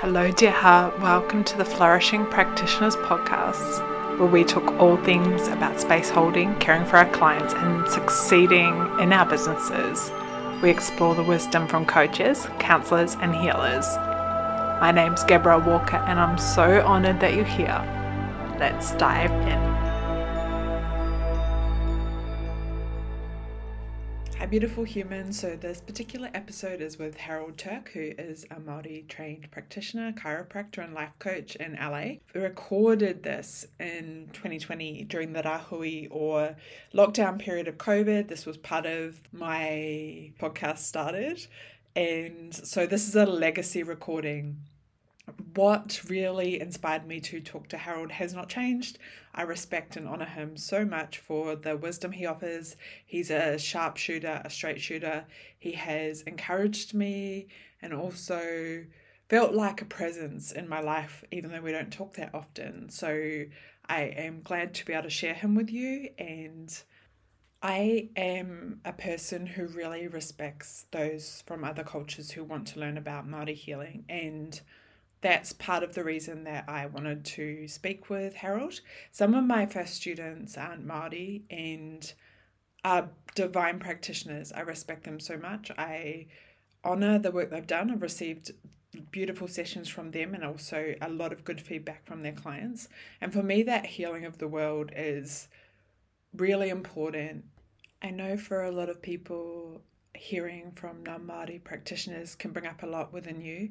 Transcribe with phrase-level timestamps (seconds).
[0.00, 0.98] Hello, dear heart.
[1.00, 6.86] Welcome to the Flourishing Practitioners podcast, where we talk all things about space holding, caring
[6.86, 10.10] for our clients, and succeeding in our businesses.
[10.62, 13.84] We explore the wisdom from coaches, counselors, and healers.
[14.80, 17.84] My name's Gabrielle Walker, and I'm so honored that you're here.
[18.58, 19.69] Let's dive in.
[24.50, 25.38] Beautiful humans.
[25.38, 30.82] So, this particular episode is with Harold Turk, who is a Māori trained practitioner, chiropractor,
[30.82, 32.16] and life coach in LA.
[32.34, 36.56] We recorded this in 2020 during the Rahui or
[36.92, 38.26] lockdown period of COVID.
[38.26, 41.46] This was part of my podcast started.
[41.94, 44.56] And so, this is a legacy recording
[45.54, 48.98] what really inspired me to talk to Harold has not changed.
[49.34, 52.76] I respect and honor him so much for the wisdom he offers.
[53.06, 55.24] He's a sharp shooter, a straight shooter.
[55.58, 57.46] He has encouraged me
[57.82, 58.84] and also
[59.28, 62.90] felt like a presence in my life, even though we don't talk that often.
[62.90, 63.44] So
[63.88, 66.08] I am glad to be able to share him with you.
[66.18, 66.76] And
[67.62, 72.98] I am a person who really respects those from other cultures who want to learn
[72.98, 74.04] about Māori healing.
[74.08, 74.60] And
[75.20, 78.80] that's part of the reason that I wanted to speak with Harold.
[79.12, 82.12] Some of my first students aren't Māori and
[82.84, 84.52] are divine practitioners.
[84.52, 85.70] I respect them so much.
[85.76, 86.26] I
[86.84, 87.90] honour the work they've done.
[87.90, 88.52] I've received
[89.10, 92.88] beautiful sessions from them and also a lot of good feedback from their clients.
[93.20, 95.48] And for me, that healing of the world is
[96.34, 97.44] really important.
[98.02, 99.82] I know for a lot of people,
[100.14, 103.70] hearing from non Māori practitioners can bring up a lot within you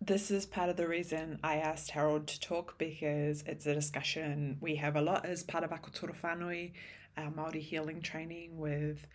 [0.00, 4.58] this is part of the reason I asked Harold to talk because it's a discussion
[4.60, 6.72] we have a lot as part of Akotoro Whanui,
[7.16, 9.06] our Māori healing training with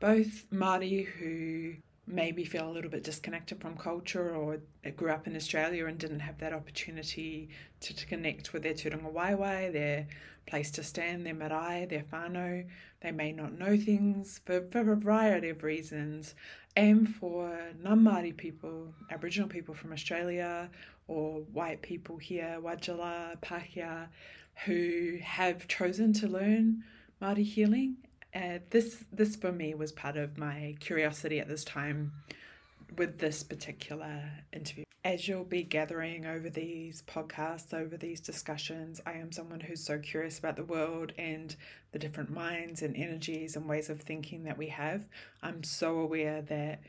[0.00, 1.74] both Māori who
[2.06, 4.58] maybe feel a little bit disconnected from culture or
[4.96, 7.48] grew up in Australia and didn't have that opportunity
[7.80, 10.06] to, to connect with their Tūrangawaewae, their
[10.46, 12.66] place to stand, their marae, their whānau.
[13.00, 16.34] They may not know things for, for a variety of reasons
[16.76, 20.70] and for non-Māori people, Aboriginal people from Australia
[21.06, 24.08] or white people here, Wadjela, Pākehā,
[24.64, 26.82] who have chosen to learn
[27.20, 27.96] Māori healing.
[28.34, 32.12] Uh, this, this for me was part of my curiosity at this time
[32.96, 34.22] with this particular
[34.52, 34.84] interview.
[35.04, 39.98] As you'll be gathering over these podcasts, over these discussions, I am someone who's so
[39.98, 41.54] curious about the world and
[41.90, 45.04] the different minds and energies and ways of thinking that we have.
[45.42, 46.80] I'm so aware that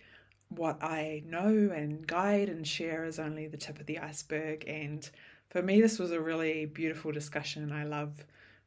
[0.50, 4.64] what I know and guide and share is only the tip of the iceberg.
[4.68, 5.10] And
[5.50, 7.72] for me, this was a really beautiful discussion.
[7.72, 8.26] I love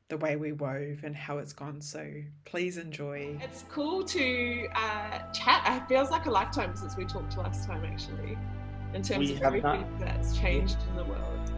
[0.08, 1.80] the way we wove and how it's gone.
[1.80, 2.08] So
[2.44, 3.38] please enjoy.
[3.42, 5.82] It's cool to uh, chat.
[5.82, 8.38] It feels like a lifetime since we talked last time, actually,
[8.94, 11.52] in terms we of everything not, that's changed in the world.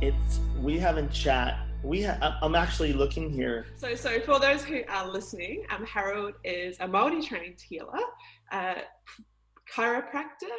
[0.00, 1.58] It's we haven't chat.
[1.84, 3.66] We ha- I'm actually looking here.
[3.76, 8.00] So, so for those who are listening, um, Harold is a Māori trained healer,
[8.50, 8.74] uh,
[9.72, 10.58] chiropractor,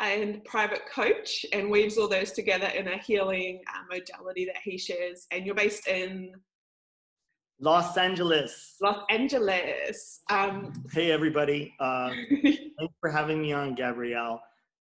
[0.00, 4.76] and private coach and weaves all those together in a healing uh, modality that he
[4.76, 5.26] shares.
[5.30, 6.32] And you're based in
[7.60, 8.76] Los Angeles.
[8.82, 10.20] Los Angeles.
[10.30, 11.72] Um, hey, everybody.
[11.78, 12.10] Uh,
[12.42, 14.40] thanks for having me on, Gabrielle.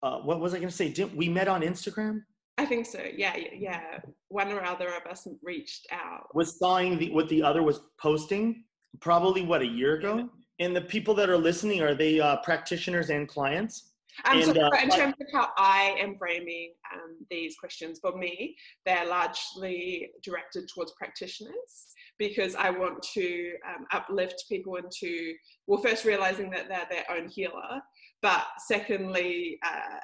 [0.03, 0.88] Uh, what was I going to say?
[0.88, 2.22] Did, we met on Instagram?
[2.56, 3.00] I think so.
[3.16, 3.99] Yeah, yeah.
[4.28, 6.32] One or other of us reached out.
[6.34, 8.65] Was sawing the, what the other was posting
[9.00, 10.28] probably what a year ago.
[10.61, 13.94] And the people that are listening are they uh, practitioners and clients?
[14.25, 18.16] Um, and, so uh, in terms of how I am framing um, these questions, for
[18.16, 25.34] me, they're largely directed towards practitioners because I want to um, uplift people into,
[25.66, 27.80] well, first realizing that they're their own healer,
[28.22, 29.98] but secondly, uh,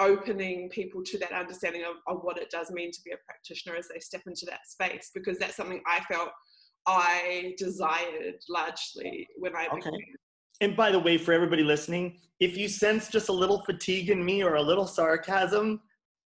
[0.00, 3.76] opening people to that understanding of, of what it does mean to be a practitioner
[3.76, 6.30] as they step into that space because that's something I felt
[6.86, 9.76] I desired largely when I okay.
[9.76, 10.16] became
[10.60, 14.24] and by the way, for everybody listening, if you sense just a little fatigue in
[14.24, 15.80] me or a little sarcasm,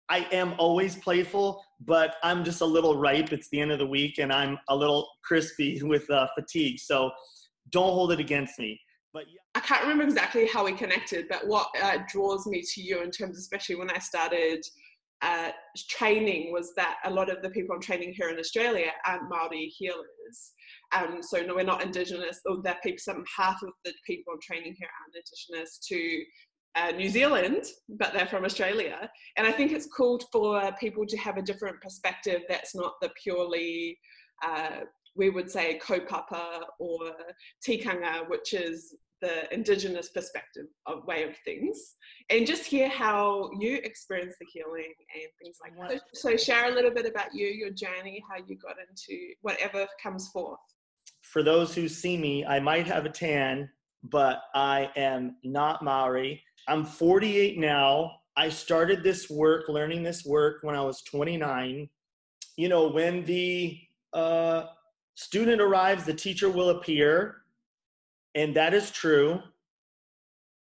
[0.10, 3.32] I am always playful, but I'm just a little ripe.
[3.32, 6.80] It's the end of the week, and I'm a little crispy with uh, fatigue.
[6.80, 7.12] So
[7.70, 8.80] don't hold it against me.
[9.14, 9.40] But yeah.
[9.56, 13.12] I can't remember exactly how we connected, but what uh, draws me to you in
[13.12, 14.66] terms, especially when I started
[15.22, 15.52] uh,
[15.90, 19.66] training, was that a lot of the people I'm training here in Australia aren't Maori
[19.78, 20.54] healers.
[20.96, 24.40] Um, so no, we're not indigenous, or that people, some half of the people I'm
[24.42, 26.24] training here aren't indigenous to
[26.76, 29.10] uh, New Zealand, but they're from Australia.
[29.38, 33.10] And I think it's cool for people to have a different perspective that's not the
[33.22, 33.98] purely,
[34.44, 34.82] uh,
[35.16, 37.12] we would say, kaupapa or
[37.68, 41.96] tikanga, which is the indigenous perspective of way of things
[42.30, 46.02] and just hear how you experience the healing and things like that.
[46.14, 50.30] So share a little bit about you your journey how you got into whatever comes
[50.30, 50.60] forth.
[51.22, 53.70] For those who see me i might have a tan
[54.04, 56.42] but i am not maori.
[56.68, 58.12] I'm 48 now.
[58.38, 61.90] I started this work learning this work when i was 29
[62.58, 63.80] you know when the
[64.14, 64.66] uh,
[65.16, 67.41] student arrives the teacher will appear
[68.36, 69.42] and that is true.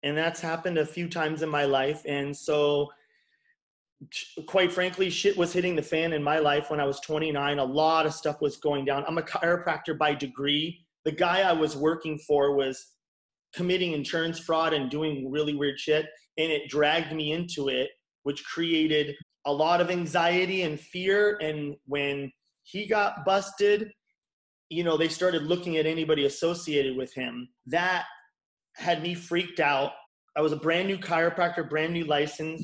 [0.03, 2.03] And that's happened a few times in my life.
[2.05, 2.89] And so
[4.47, 7.63] quite frankly shit was hitting the fan in my life when i was 29 a
[7.63, 9.05] lot of stuff was going down.
[9.07, 10.85] I'm a chiropractor by degree.
[11.05, 12.85] The guy i was working for was
[13.55, 16.07] committing insurance fraud and doing really weird shit
[16.37, 17.91] and it dragged me into it
[18.23, 21.37] which created a lot of anxiety and fear.
[21.41, 22.31] And when
[22.63, 23.91] he got busted
[24.73, 27.47] you know, they started looking at anybody associated with him.
[27.67, 28.05] That
[28.75, 29.91] had me freaked out.
[30.35, 32.63] I was a brand new chiropractor, brand new license.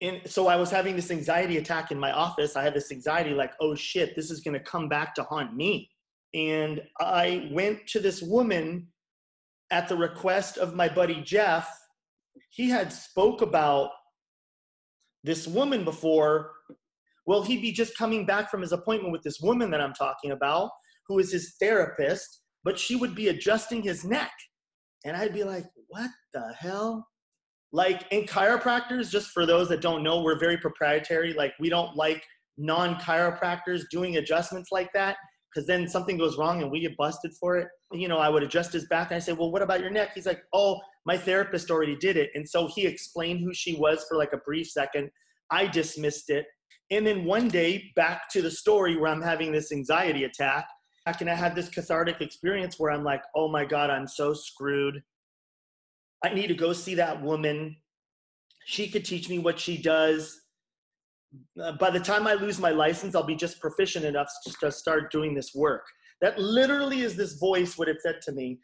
[0.00, 2.56] And so I was having this anxiety attack in my office.
[2.56, 5.54] I had this anxiety like, oh shit, this is going to come back to haunt
[5.54, 5.88] me.
[6.34, 8.88] And I went to this woman
[9.70, 11.70] at the request of my buddy Jeff.
[12.50, 13.90] He had spoke about
[15.22, 16.50] this woman before.
[17.26, 20.32] Well, he'd be just coming back from his appointment with this woman that I'm talking
[20.32, 20.70] about
[21.08, 24.32] who is his therapist, but she would be adjusting his neck.
[25.04, 27.06] And I'd be like, what the hell?
[27.72, 31.32] Like in chiropractors, just for those that don't know, we're very proprietary.
[31.32, 32.22] Like we don't like
[32.58, 35.16] non chiropractors doing adjustments like that
[35.52, 37.68] because then something goes wrong and we get busted for it.
[37.92, 40.10] You know, I would adjust his back and I say, Well, what about your neck?
[40.14, 42.30] He's like, Oh, my therapist already did it.
[42.34, 45.10] And so he explained who she was for like a brief second.
[45.50, 46.46] I dismissed it.
[46.90, 50.66] And then one day, back to the story where I'm having this anxiety attack,
[51.06, 54.32] I can I have this cathartic experience where I'm like, oh my God, I'm so
[54.34, 55.02] screwed.
[56.24, 57.76] I need to go see that woman.
[58.66, 60.40] She could teach me what she does.
[61.60, 64.28] Uh, by the time I lose my license, I'll be just proficient enough
[64.60, 65.84] to start doing this work.
[66.20, 68.60] That literally is this voice, what it said to me.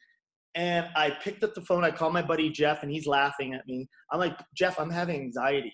[0.54, 3.66] And I picked up the phone, I called my buddy Jeff, and he's laughing at
[3.66, 3.88] me.
[4.12, 5.72] I'm like, Jeff, I'm having anxiety.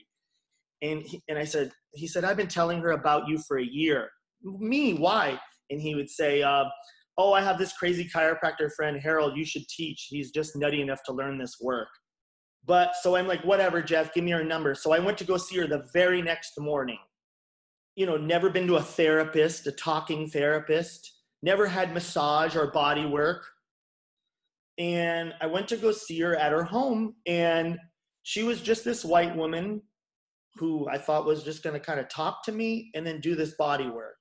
[0.82, 3.64] And, he, and I said, he said, I've been telling her about you for a
[3.64, 4.10] year.
[4.42, 5.38] Me, why?
[5.70, 6.64] And he would say, uh,
[7.18, 9.36] "Oh, I have this crazy chiropractor friend, Harold.
[9.36, 10.06] You should teach.
[10.10, 11.88] He's just nutty enough to learn this work."
[12.64, 14.14] But so I'm like, "Whatever, Jeff.
[14.14, 16.98] Give me her number." So I went to go see her the very next morning.
[17.96, 21.12] You know, never been to a therapist, a talking therapist.
[21.42, 23.44] Never had massage or body work.
[24.78, 27.78] And I went to go see her at her home, and
[28.24, 29.82] she was just this white woman
[30.56, 33.34] who I thought was just going to kind of talk to me and then do
[33.34, 34.16] this body work.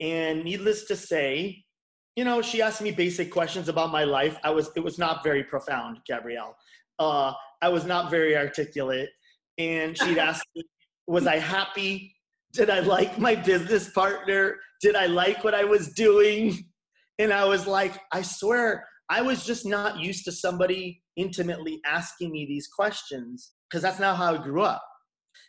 [0.00, 1.64] And needless to say,
[2.16, 4.38] you know, she asked me basic questions about my life.
[4.42, 6.56] I was, it was not very profound, Gabrielle.
[6.98, 7.32] Uh,
[7.62, 9.10] I was not very articulate.
[9.58, 10.62] And she'd ask me,
[11.06, 12.14] was I happy?
[12.52, 14.56] Did I like my business partner?
[14.80, 16.66] Did I like what I was doing?
[17.18, 22.32] And I was like, I swear, I was just not used to somebody intimately asking
[22.32, 24.82] me these questions because that's not how I grew up.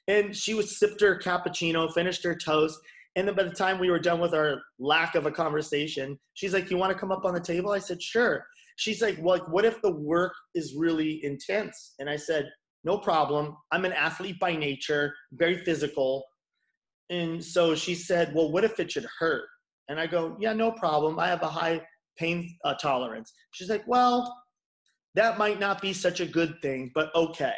[0.07, 2.79] And she was sipped her cappuccino, finished her toast,
[3.17, 6.53] and then by the time we were done with our lack of a conversation, she's
[6.53, 7.71] like, You want to come up on the table?
[7.71, 8.45] I said, Sure.
[8.75, 11.95] She's like, Well, what if the work is really intense?
[11.97, 12.47] And I said,
[12.83, 13.57] No problem.
[13.71, 16.23] I'm an athlete by nature, very physical.
[17.09, 19.45] And so she said, Well, what if it should hurt?
[19.89, 21.17] And I go, Yeah, no problem.
[21.17, 21.81] I have a high
[22.19, 23.33] pain uh, tolerance.
[23.49, 24.31] She's like, Well,
[25.15, 27.55] that might not be such a good thing, but okay.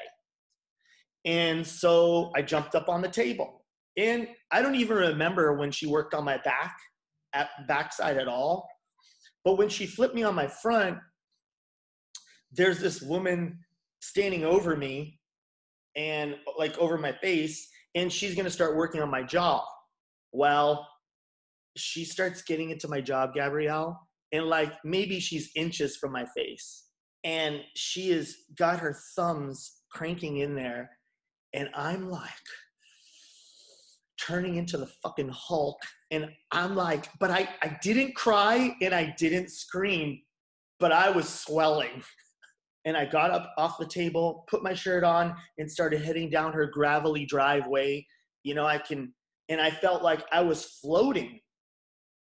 [1.26, 3.59] And so I jumped up on the table
[3.98, 6.78] and I don't even remember when she worked on my back
[7.34, 8.68] at backside at all.
[9.44, 10.98] But when she flipped me on my front,
[12.52, 13.60] there's this woman
[14.02, 15.20] standing over me
[15.96, 19.66] and like over my face, and she's gonna start working on my jaw.
[20.32, 20.88] Well,
[21.78, 24.00] she starts getting into my job, Gabrielle,
[24.32, 26.86] and like maybe she's inches from my face.
[27.24, 30.90] And she has got her thumbs cranking in there,
[31.54, 32.30] and I'm like,
[34.26, 35.78] turning into the fucking Hulk.
[36.12, 40.20] And I'm like, but I, I didn't cry and I didn't scream,
[40.80, 42.04] but I was swelling.
[42.86, 46.54] And I got up off the table, put my shirt on, and started heading down
[46.54, 48.04] her gravelly driveway.
[48.44, 49.14] You know, I can,
[49.50, 51.42] and I felt like I was floating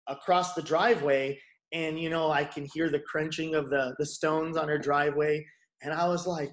[0.07, 1.39] across the driveway.
[1.73, 5.45] And, you know, I can hear the crunching of the, the stones on her driveway.
[5.83, 6.51] And I was like,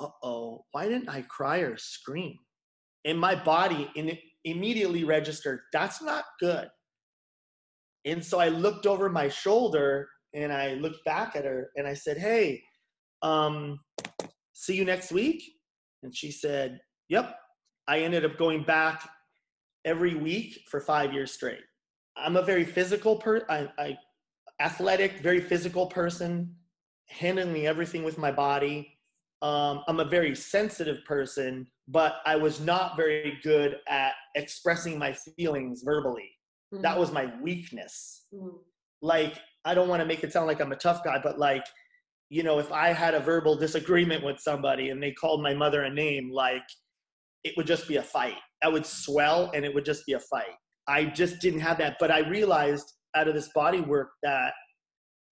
[0.00, 2.36] uh oh, why didn't I cry or scream?
[3.04, 6.68] And my body in, immediately registered, that's not good.
[8.04, 11.94] And so I looked over my shoulder and I looked back at her and I
[11.94, 12.62] said, Hey,
[13.22, 13.80] um,
[14.52, 15.42] see you next week?
[16.02, 17.36] And she said, Yep.
[17.86, 19.08] I ended up going back
[19.84, 21.60] every week for five years straight.
[22.16, 23.68] I'm a very physical person.
[23.78, 23.98] I,
[24.60, 26.54] athletic, very physical person,
[27.08, 28.93] handling everything with my body.
[29.42, 35.12] Um, I'm a very sensitive person, but I was not very good at expressing my
[35.12, 36.30] feelings verbally.
[36.72, 36.82] Mm-hmm.
[36.82, 38.24] That was my weakness.
[38.34, 38.56] Mm-hmm.
[39.02, 41.64] Like, I don't want to make it sound like I'm a tough guy, but like,
[42.30, 45.82] you know, if I had a verbal disagreement with somebody and they called my mother
[45.82, 46.62] a name, like,
[47.44, 48.36] it would just be a fight.
[48.62, 50.54] I would swell and it would just be a fight.
[50.88, 51.96] I just didn't have that.
[52.00, 54.54] But I realized out of this body work that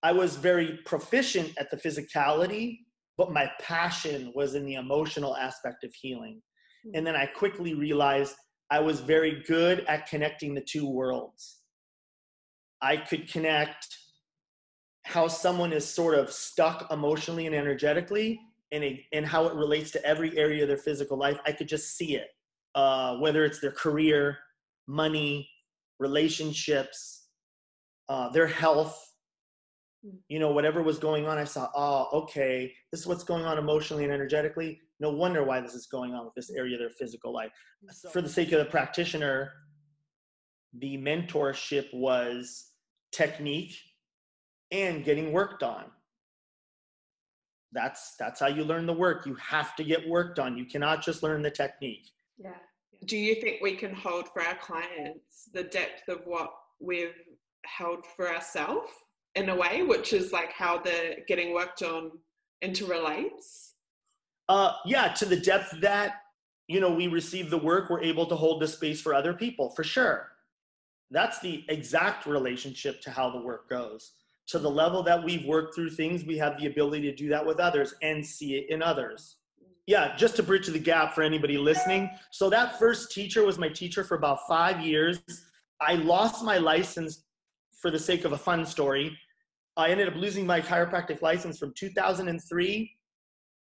[0.03, 2.79] I was very proficient at the physicality,
[3.19, 6.41] but my passion was in the emotional aspect of healing.
[6.85, 6.91] Hmm.
[6.95, 8.35] And then I quickly realized
[8.71, 11.59] I was very good at connecting the two worlds.
[12.81, 13.87] I could connect
[15.05, 18.41] how someone is sort of stuck emotionally and energetically
[18.73, 21.39] and, it, and how it relates to every area of their physical life.
[21.47, 22.29] I could just see it,
[22.75, 24.39] uh, whether it's their career,
[24.87, 25.49] money,
[25.99, 27.27] relationships,
[28.09, 29.12] uh, their health.
[30.05, 30.19] Mm.
[30.29, 33.59] you know, whatever was going on, I saw, oh, okay, this is what's going on
[33.59, 34.81] emotionally and energetically.
[34.99, 37.51] No wonder why this is going on with this area of their physical life.
[37.91, 39.53] So, For the sake of the practitioner,
[40.79, 42.71] the mentorship was
[43.13, 43.77] technique
[44.71, 45.85] and getting worked on.
[47.73, 49.25] That's that's how you learn the work.
[49.25, 50.59] You have to get worked on.
[50.59, 52.11] You cannot just learn the technique.
[52.39, 52.51] Yeah.
[53.07, 57.15] Do you think we can hold for our clients the depth of what we've
[57.65, 58.91] held for ourselves
[59.35, 62.13] in a way, which is like how the getting worked on
[62.63, 63.73] interrelates?
[64.49, 66.17] Uh, yeah, to the depth that
[66.69, 69.71] you know we receive the work, we're able to hold the space for other people
[69.71, 70.29] for sure.
[71.11, 74.13] That's the exact relationship to how the work goes.
[74.49, 77.45] To the level that we've worked through things, we have the ability to do that
[77.45, 79.37] with others and see it in others.
[79.87, 82.11] Yeah, just to bridge the gap for anybody listening.
[82.31, 85.21] So, that first teacher was my teacher for about five years.
[85.81, 87.25] I lost my license
[87.81, 89.19] for the sake of a fun story.
[89.77, 92.91] I ended up losing my chiropractic license from 2003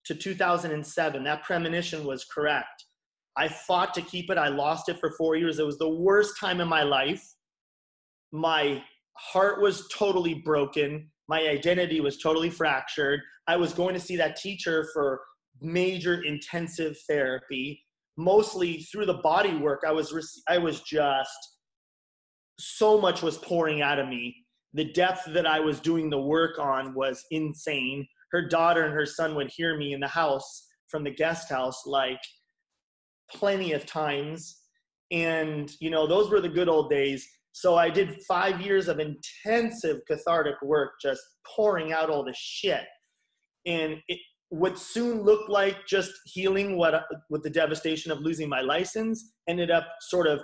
[0.06, 1.24] to 2007.
[1.24, 2.86] That premonition was correct.
[3.38, 4.38] I fought to keep it.
[4.38, 5.60] I lost it for four years.
[5.60, 7.24] It was the worst time in my life.
[8.34, 11.10] My heart was totally broken.
[11.30, 13.22] My identity was totally fractured.
[13.48, 15.22] I was going to see that teacher for
[15.62, 17.82] major intensive therapy,
[18.18, 19.82] mostly through the body work.
[19.88, 20.13] I was
[20.50, 21.32] I was just
[22.60, 24.36] so much was pouring out of me.
[24.74, 28.08] The depth that I was doing the work on was insane.
[28.32, 31.84] Her daughter and her son would hear me in the house from the guest house
[31.86, 32.20] like
[33.30, 34.60] plenty of times.
[35.12, 37.28] And you know those were the good old days.
[37.54, 42.86] So i did five years of intensive cathartic work just pouring out all the shit.
[43.66, 44.20] And it
[44.51, 49.72] would soon look like just healing what with the devastation of losing my license ended
[49.72, 50.42] up sort of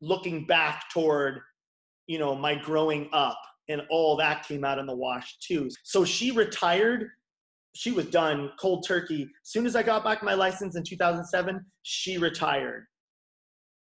[0.00, 1.38] looking back toward
[2.06, 5.68] you know my growing up and all that came out in the wash too.
[5.82, 7.08] So she retired.
[7.74, 9.22] She was done cold turkey.
[9.22, 12.86] As soon as I got back my license in 2007, she retired.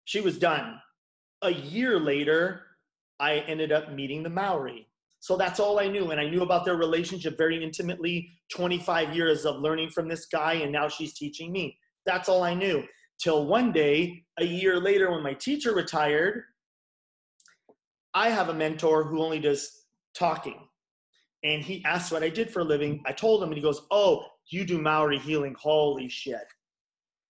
[0.04, 0.78] She was done.
[1.42, 2.62] A year later,
[3.20, 4.88] I ended up meeting the Maori.
[5.20, 6.10] So that's all I knew.
[6.10, 10.54] And I knew about their relationship very intimately 25 years of learning from this guy,
[10.54, 11.78] and now she's teaching me.
[12.06, 12.82] That's all I knew.
[13.20, 16.42] Till one day, a year later, when my teacher retired,
[18.14, 20.60] I have a mentor who only does talking.
[21.44, 23.02] And he asked what I did for a living.
[23.06, 25.56] I told him, and he goes, Oh, you do Maori healing.
[25.58, 26.44] Holy shit.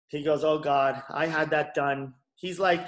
[0.09, 2.13] He goes, Oh God, I had that done.
[2.35, 2.85] He's like,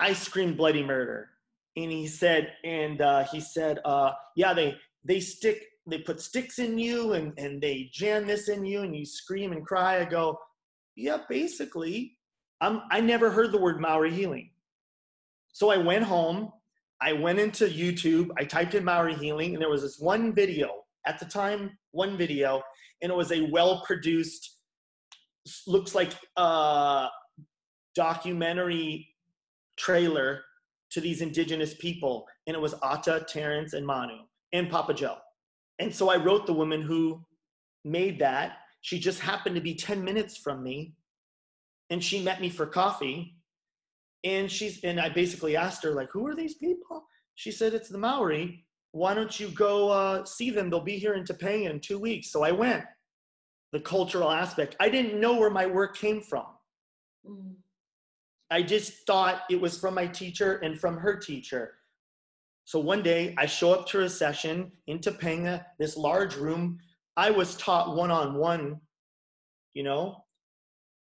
[0.00, 1.30] I screamed bloody murder.
[1.76, 6.58] And he said, and uh, he said, uh, yeah, they they stick, they put sticks
[6.58, 10.00] in you and, and they jam this in you and you scream and cry.
[10.00, 10.38] I go,
[10.96, 12.16] yeah, basically.
[12.60, 14.50] I'm, I never heard the word Maori healing.
[15.54, 16.50] So I went home,
[17.00, 20.82] I went into YouTube, I typed in Maori healing, and there was this one video
[21.06, 22.60] at the time, one video,
[23.00, 24.58] and it was a well produced,
[25.68, 27.06] looks like a
[27.94, 29.08] documentary
[29.76, 30.42] trailer
[30.90, 32.26] to these indigenous people.
[32.48, 34.16] And it was Ata, Terrence, and Manu,
[34.52, 35.18] and Papa Joe.
[35.78, 37.24] And so I wrote the woman who
[37.84, 38.56] made that.
[38.80, 40.94] She just happened to be 10 minutes from me,
[41.90, 43.36] and she met me for coffee
[44.24, 47.06] and she's and I basically asked her like, who are these people?
[47.34, 48.64] She said it's the Maori.
[48.92, 50.70] Why don't you go uh, see them?
[50.70, 52.30] They'll be here in Topanga in two weeks.
[52.30, 52.84] So I went.
[53.72, 54.76] The cultural aspect.
[54.78, 56.46] I didn't know where my work came from.
[57.28, 57.54] Mm.
[58.50, 61.74] I just thought it was from my teacher and from her teacher.
[62.66, 66.78] So one day I show up to a session in Topanga, this large room.
[67.16, 68.80] I was taught one on one,
[69.74, 70.24] you know,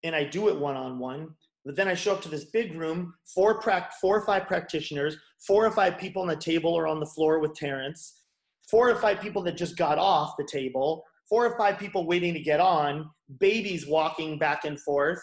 [0.04, 1.34] and I do it one on one.
[1.70, 5.16] But then I show up to this big room, four, prac- four or five practitioners,
[5.46, 8.24] four or five people on the table or on the floor with Terrence,
[8.72, 12.34] four or five people that just got off the table, four or five people waiting
[12.34, 13.08] to get on,
[13.40, 15.22] babies walking back and forth.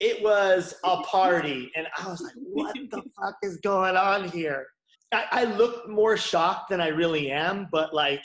[0.00, 1.70] It was a party.
[1.76, 4.64] And I was like, what the fuck is going on here?
[5.12, 8.24] I, I look more shocked than I really am, but like,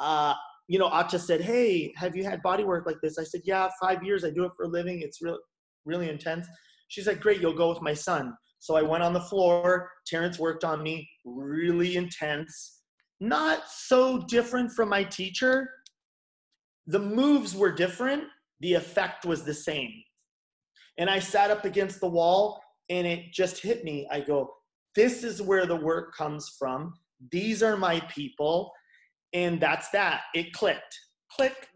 [0.00, 0.34] uh,
[0.66, 3.20] you know, Ata said, Hey, have you had body work like this?
[3.20, 4.24] I said, Yeah, five years.
[4.24, 5.02] I do it for a living.
[5.02, 5.38] It's real,
[5.86, 6.46] really intense.
[6.88, 8.34] She's like, Great, you'll go with my son.
[8.58, 9.90] So I went on the floor.
[10.06, 12.80] Terrence worked on me, really intense.
[13.20, 15.70] Not so different from my teacher.
[16.86, 18.24] The moves were different,
[18.60, 19.92] the effect was the same.
[20.98, 24.06] And I sat up against the wall and it just hit me.
[24.10, 24.50] I go,
[24.94, 26.94] This is where the work comes from.
[27.30, 28.70] These are my people
[29.32, 30.22] and that's that.
[30.34, 30.98] It clicked.
[31.32, 31.68] Click.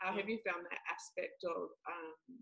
[0.00, 2.38] How have you found that aspect of, um,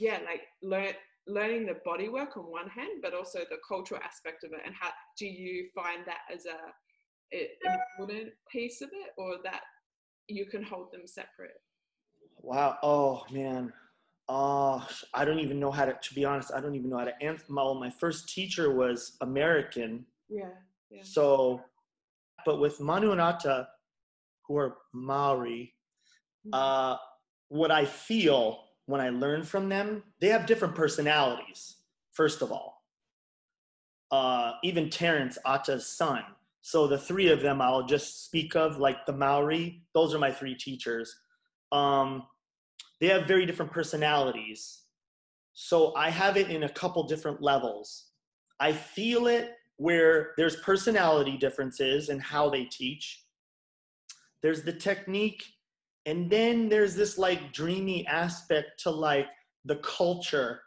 [0.00, 0.92] yeah, like learn,
[1.26, 4.60] learning the body work on one hand, but also the cultural aspect of it?
[4.64, 6.56] And how do you find that as a,
[7.32, 9.60] important piece of it, or that
[10.26, 11.60] you can hold them separate?
[12.38, 12.78] Wow.
[12.82, 13.72] Oh man.
[14.28, 15.92] Oh, I don't even know how to.
[15.92, 17.44] To be honest, I don't even know how to answer.
[17.48, 20.06] My, my first teacher was American.
[20.28, 20.50] Yeah.
[20.90, 21.02] yeah.
[21.04, 21.62] So
[22.44, 23.68] but with Manu and Ata,
[24.46, 25.74] who are Maori,
[26.46, 26.54] mm-hmm.
[26.54, 26.96] uh,
[27.48, 31.76] what I feel when I learn from them, they have different personalities,
[32.12, 32.84] first of all.
[34.10, 36.22] Uh, even Terrence, Ata's son.
[36.62, 40.32] So the three of them I'll just speak of, like the Maori, those are my
[40.32, 41.16] three teachers.
[41.72, 42.24] Um,
[43.00, 44.82] they have very different personalities.
[45.52, 48.10] So I have it in a couple different levels.
[48.58, 53.24] I feel it where there's personality differences in how they teach.
[54.42, 55.44] There's the technique,
[56.06, 59.26] and then there's this like dreamy aspect to like
[59.64, 60.60] the culture.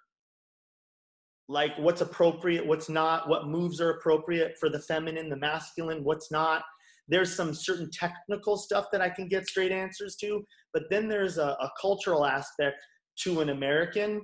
[1.50, 6.32] Like what's appropriate what's not what moves are appropriate for the feminine the masculine what's
[6.32, 6.64] not.
[7.08, 11.38] There's some certain technical stuff that i can get straight answers to but then there's
[11.38, 12.78] a, a cultural aspect
[13.24, 14.22] to an american.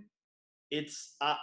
[0.72, 1.36] It's uh,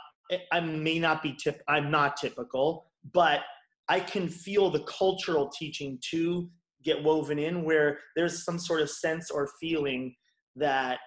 [0.50, 3.40] i may not be tip i'm not typical but
[3.88, 6.50] I can feel the cultural teaching too
[6.86, 10.14] get woven in where there's some sort of sense or feeling
[10.54, 10.98] that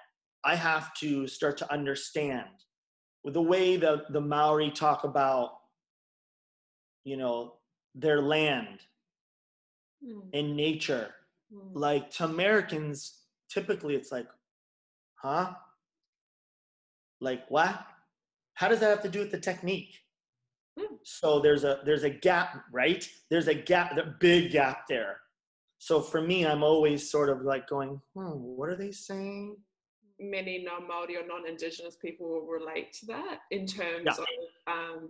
[0.44, 2.50] I have to start to understand.
[3.24, 5.52] With the way the, the Maori talk about,
[7.04, 7.54] you know,
[7.96, 8.80] their land
[10.06, 10.22] mm.
[10.34, 11.10] and nature.
[11.54, 11.72] Mm.
[11.74, 14.28] Like to Americans, typically it's like,
[15.16, 15.54] huh?
[17.22, 17.86] Like what?
[18.54, 19.96] How does that have to do with the technique?
[21.04, 23.06] So there's a there's a gap, right?
[23.30, 25.18] There's a gap, a big gap there.
[25.80, 29.58] So for me, I'm always sort of like going, hmm, what are they saying?
[30.20, 34.12] Many non-Maori or non-Indigenous people will relate to that in terms yeah.
[34.12, 34.28] of
[34.68, 35.10] um,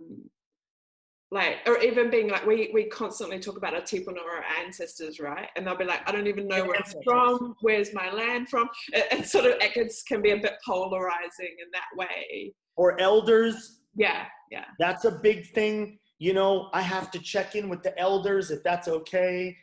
[1.32, 5.20] like or even being like we we constantly talk about our tipuna or our ancestors
[5.20, 8.48] right and they'll be like i don't even know where it's from where's my land
[8.48, 13.00] from it, it sort of it can be a bit polarizing in that way or
[13.00, 14.64] elders yeah, yeah.
[14.78, 15.98] That's a big thing.
[16.18, 19.56] You know, I have to check in with the elders if that's okay.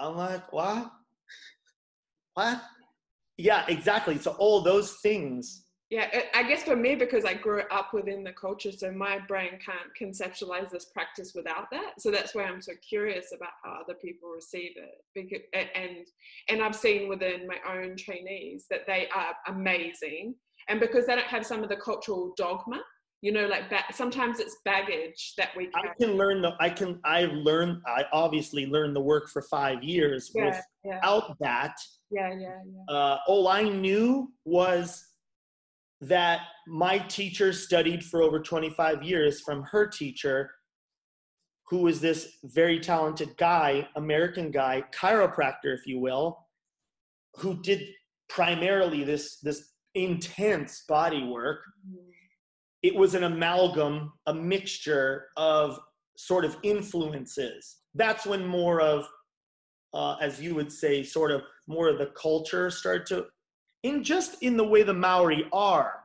[0.00, 0.90] I'm like, what?
[2.34, 2.62] What?
[3.36, 4.18] Yeah, exactly.
[4.18, 5.64] So all those things.
[5.90, 9.58] Yeah, I guess for me, because I grew up within the culture, so my brain
[9.64, 12.00] can't conceptualize this practice without that.
[12.00, 15.04] So that's why I'm so curious about how other people receive it.
[15.16, 16.06] Because, and
[16.48, 20.36] and I've seen within my own trainees that they are amazing
[20.68, 22.80] and because they don't have some of the cultural dogma
[23.22, 26.98] you know like ba- sometimes it's baggage that we i can learn the i can
[27.04, 31.34] i learn i obviously learned the work for five years yeah, without yeah.
[31.40, 31.74] that
[32.10, 32.56] yeah yeah
[32.88, 35.04] yeah uh, all i knew was
[36.00, 40.50] that my teacher studied for over 25 years from her teacher
[41.68, 46.46] who was this very talented guy american guy chiropractor if you will
[47.36, 47.82] who did
[48.28, 51.60] primarily this this intense body work.
[52.82, 55.78] It was an amalgam, a mixture of
[56.16, 57.78] sort of influences.
[57.94, 59.06] That's when more of,
[59.92, 63.26] uh, as you would say, sort of more of the culture started to,
[63.82, 66.00] in just in the way the Maori are,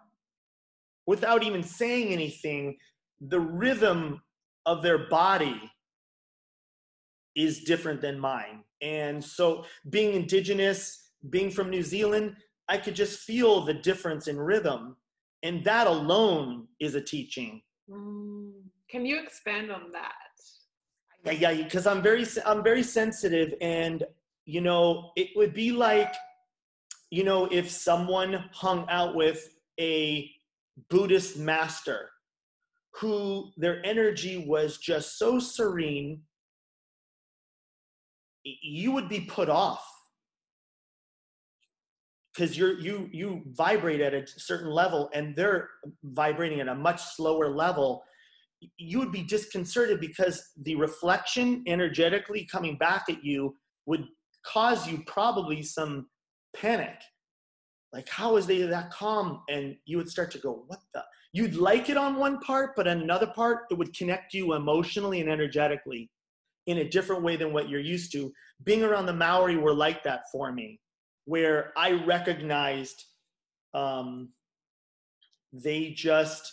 [1.05, 2.77] without even saying anything,
[3.21, 4.21] the rhythm
[4.65, 5.71] of their body
[7.35, 8.63] is different than mine.
[8.81, 12.35] And so being indigenous, being from New Zealand,
[12.67, 14.95] I could just feel the difference in rhythm.
[15.43, 17.61] And that alone is a teaching.
[17.89, 18.51] Mm.
[18.89, 20.13] Can you expand on that?
[21.25, 24.03] Yeah, yeah, because I'm very I'm very sensitive, and
[24.45, 26.13] you know, it would be like,
[27.09, 30.29] you know, if someone hung out with a
[30.89, 32.09] Buddhist master
[32.93, 36.21] who their energy was just so serene,
[38.43, 39.83] you would be put off
[42.35, 45.69] because you're you you vibrate at a certain level and they're
[46.03, 48.03] vibrating at a much slower level
[48.77, 54.05] you would be disconcerted because the reflection energetically coming back at you would
[54.45, 56.07] cause you probably some
[56.55, 56.99] panic.
[57.93, 59.41] Like how is they that calm?
[59.49, 61.03] And you would start to go what the?
[61.33, 65.29] You'd like it on one part but another part it would connect you emotionally and
[65.29, 66.09] energetically
[66.67, 68.31] in a different way than what you're used to.
[68.63, 70.79] Being around the maori were like that for me
[71.25, 73.03] where i recognized
[73.73, 74.29] um,
[75.51, 76.51] they just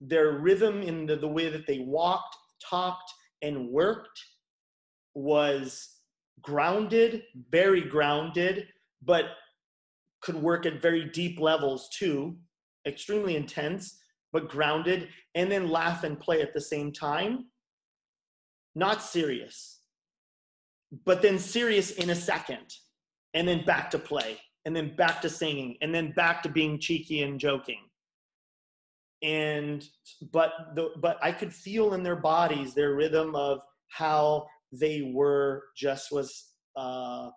[0.00, 3.10] their rhythm in the, the way that they walked talked
[3.42, 4.24] and worked
[5.14, 5.88] was
[6.42, 8.66] grounded very grounded
[9.02, 9.26] but
[10.24, 12.36] could work at very deep levels too,
[12.86, 13.98] extremely intense,
[14.32, 17.46] but grounded, and then laugh and play at the same time.
[18.74, 19.80] Not serious,
[21.04, 22.74] but then serious in a second,
[23.34, 26.78] and then back to play, and then back to singing, and then back to being
[26.78, 27.80] cheeky and joking.
[29.22, 29.84] And
[30.32, 35.64] but the but I could feel in their bodies their rhythm of how they were
[35.76, 37.30] just was uh,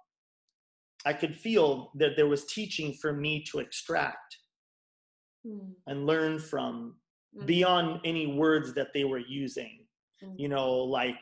[1.06, 4.38] I could feel that there was teaching for me to extract
[5.46, 5.72] mm.
[5.86, 6.96] and learn from
[7.38, 7.46] mm.
[7.46, 9.86] beyond any words that they were using.
[10.24, 10.34] Mm.
[10.38, 11.22] You know, like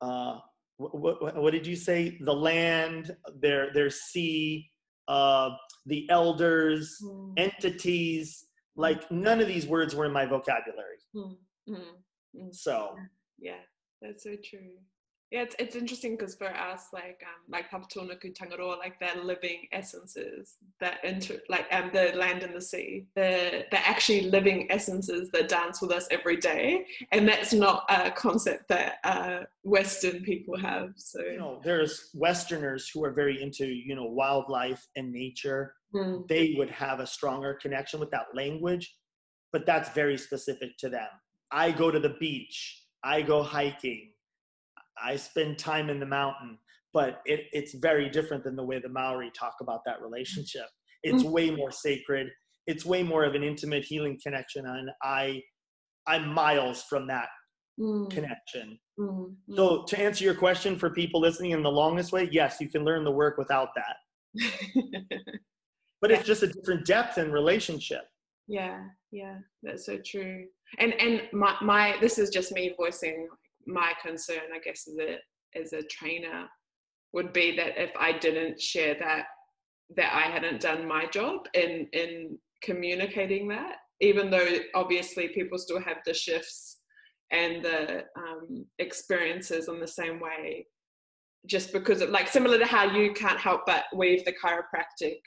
[0.00, 0.38] uh,
[0.78, 2.18] what, what, what, did you say?
[2.20, 4.70] The land, their their sea,
[5.06, 5.50] uh,
[5.86, 7.32] the elders, hmm.
[7.36, 8.46] entities.
[8.76, 10.98] Like none of these words were in my vocabulary.
[11.14, 11.32] Hmm.
[12.52, 12.96] So
[13.38, 13.60] yeah,
[14.00, 14.78] that's so true.
[15.30, 19.66] Yeah, it's, it's interesting because for us, like um, like Papatūānuku Tangaroa, like they're living
[19.72, 25.30] essences that inter like um, the land and the sea, they're, they're actually living essences
[25.32, 30.58] that dance with us every day, and that's not a concept that uh, Western people
[30.58, 30.92] have.
[30.96, 35.74] So you know, there's Westerners who are very into you know wildlife and nature.
[35.94, 36.26] Mm.
[36.26, 38.96] They would have a stronger connection with that language,
[39.52, 41.08] but that's very specific to them.
[41.50, 42.84] I go to the beach.
[43.04, 44.10] I go hiking
[45.02, 46.58] I spend time in the mountain,
[46.92, 50.66] but it, it's very different than the way the Maori talk about that relationship.
[51.02, 51.32] It's mm-hmm.
[51.32, 52.28] way more sacred.
[52.66, 55.40] It's way more of an intimate healing connection, and I,
[56.06, 57.28] I'm miles from that
[57.80, 58.10] mm.
[58.10, 58.78] connection.
[58.98, 59.54] Mm-hmm.
[59.54, 62.84] So to answer your question for people listening in the longest way, yes, you can
[62.84, 63.96] learn the work without that.
[66.00, 68.02] but it's just a different depth and relationship.
[68.46, 68.80] Yeah,
[69.12, 70.46] yeah, that's so true.
[70.78, 73.28] And and my my this is just me voicing
[73.68, 75.18] my concern, I guess, as a
[75.58, 76.46] as a trainer,
[77.12, 79.26] would be that if I didn't share that,
[79.96, 83.76] that I hadn't done my job in in communicating that.
[84.00, 86.78] Even though obviously people still have the shifts
[87.30, 90.66] and the um, experiences in the same way,
[91.46, 95.18] just because of like similar to how you can't help but weave the chiropractic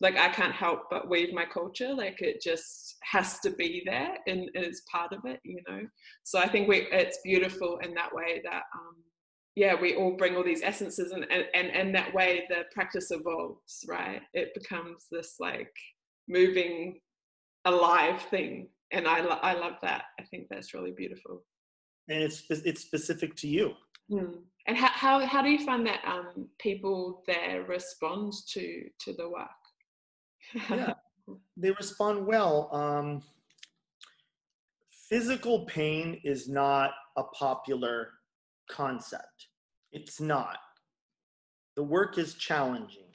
[0.00, 1.92] like I can't help but weave my culture.
[1.92, 5.82] Like it just has to be there and, and it's part of it, you know.
[6.24, 8.96] So I think we it's beautiful in that way that um,
[9.56, 13.10] yeah, we all bring all these essences and and and, and that way the practice
[13.10, 14.22] evolves, right?
[14.32, 15.72] It becomes this like
[16.28, 17.00] moving,
[17.66, 20.04] alive thing, and I lo- I love that.
[20.18, 21.44] I think that's really beautiful.
[22.08, 23.74] And it's it's specific to you.
[24.10, 24.38] Mm.
[24.66, 29.28] And how, how how do you find that um, people there respond to to the
[29.28, 29.59] work?
[30.54, 30.94] Yeah,
[31.56, 32.68] they respond well.
[32.72, 33.22] Um,
[35.08, 38.10] physical pain is not a popular
[38.70, 39.48] concept.
[39.92, 40.58] It's not.
[41.76, 43.10] The work is challenging.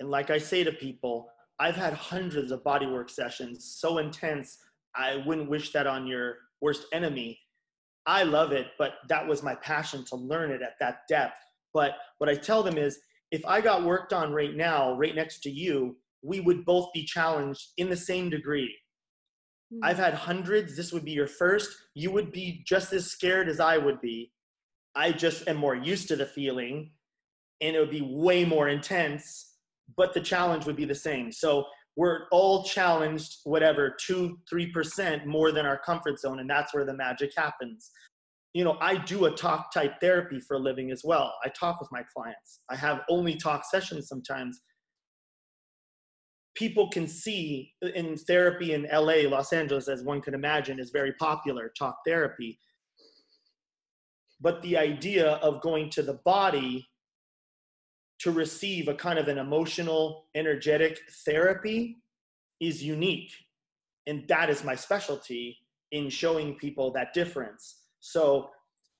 [0.00, 4.58] And like I say to people, I've had hundreds of bodywork sessions so intense,
[4.94, 7.38] I wouldn't wish that on your worst enemy.
[8.06, 11.38] I love it, but that was my passion to learn it at that depth.
[11.74, 15.40] But what I tell them is if I got worked on right now, right next
[15.40, 18.74] to you, we would both be challenged in the same degree.
[19.72, 19.84] Mm-hmm.
[19.84, 20.76] I've had hundreds.
[20.76, 21.70] This would be your first.
[21.94, 24.32] You would be just as scared as I would be.
[24.94, 26.90] I just am more used to the feeling
[27.60, 29.54] and it would be way more intense,
[29.96, 31.32] but the challenge would be the same.
[31.32, 31.64] So
[31.96, 36.40] we're all challenged, whatever, two, 3% more than our comfort zone.
[36.40, 37.90] And that's where the magic happens.
[38.52, 41.34] You know, I do a talk type therapy for a living as well.
[41.44, 42.60] I talk with my clients.
[42.70, 44.60] I have only talk sessions sometimes
[46.56, 51.12] people can see in therapy in LA, Los Angeles, as one can imagine, is very
[51.14, 52.58] popular, talk therapy.
[54.38, 56.86] but the idea of going to the body
[58.18, 61.96] to receive a kind of an emotional, energetic therapy
[62.60, 63.32] is unique.
[64.06, 65.56] And that is my specialty
[65.92, 67.76] in showing people that difference.
[68.00, 68.50] So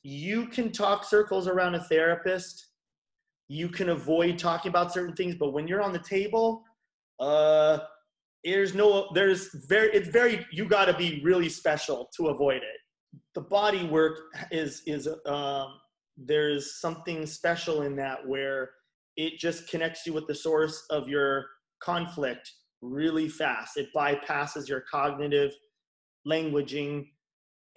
[0.02, 2.68] you can talk circles around a therapist,
[3.48, 6.64] you can avoid talking about certain things, but when you're on the table,
[7.20, 7.78] uh,
[8.44, 12.80] there's no, there's very, it's very, you got to be really special to avoid it.
[13.34, 14.18] The body work
[14.50, 15.74] is, is, um,
[16.16, 18.70] there's something special in that where
[19.16, 21.46] it just connects you with the source of your
[21.82, 22.50] conflict
[22.82, 23.76] really fast.
[23.76, 25.52] It bypasses your cognitive
[26.26, 27.06] languaging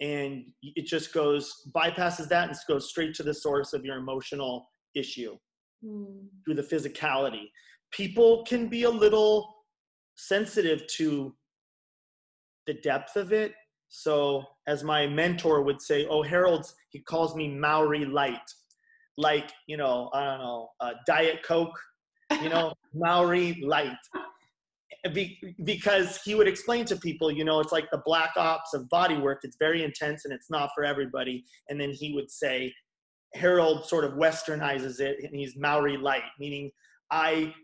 [0.00, 4.68] and it just goes bypasses that and goes straight to the source of your emotional
[4.94, 5.36] issue
[5.84, 6.26] mm.
[6.44, 7.44] through the physicality.
[7.92, 9.54] People can be a little
[10.16, 11.34] sensitive to
[12.66, 13.54] the depth of it.
[13.88, 18.38] So, as my mentor would say, oh, Harold's, he calls me Maori light
[19.20, 21.78] like you know I don't know uh, Diet Coke,
[22.42, 23.96] you know Maori Light,
[25.12, 28.88] Be- because he would explain to people, you know, it's like the black ops of
[28.88, 29.40] body work.
[29.44, 31.44] It's very intense and it's not for everybody.
[31.68, 32.72] And then he would say,
[33.34, 36.70] Harold sort of westernizes it, and he's Maori Light, meaning
[37.12, 37.54] I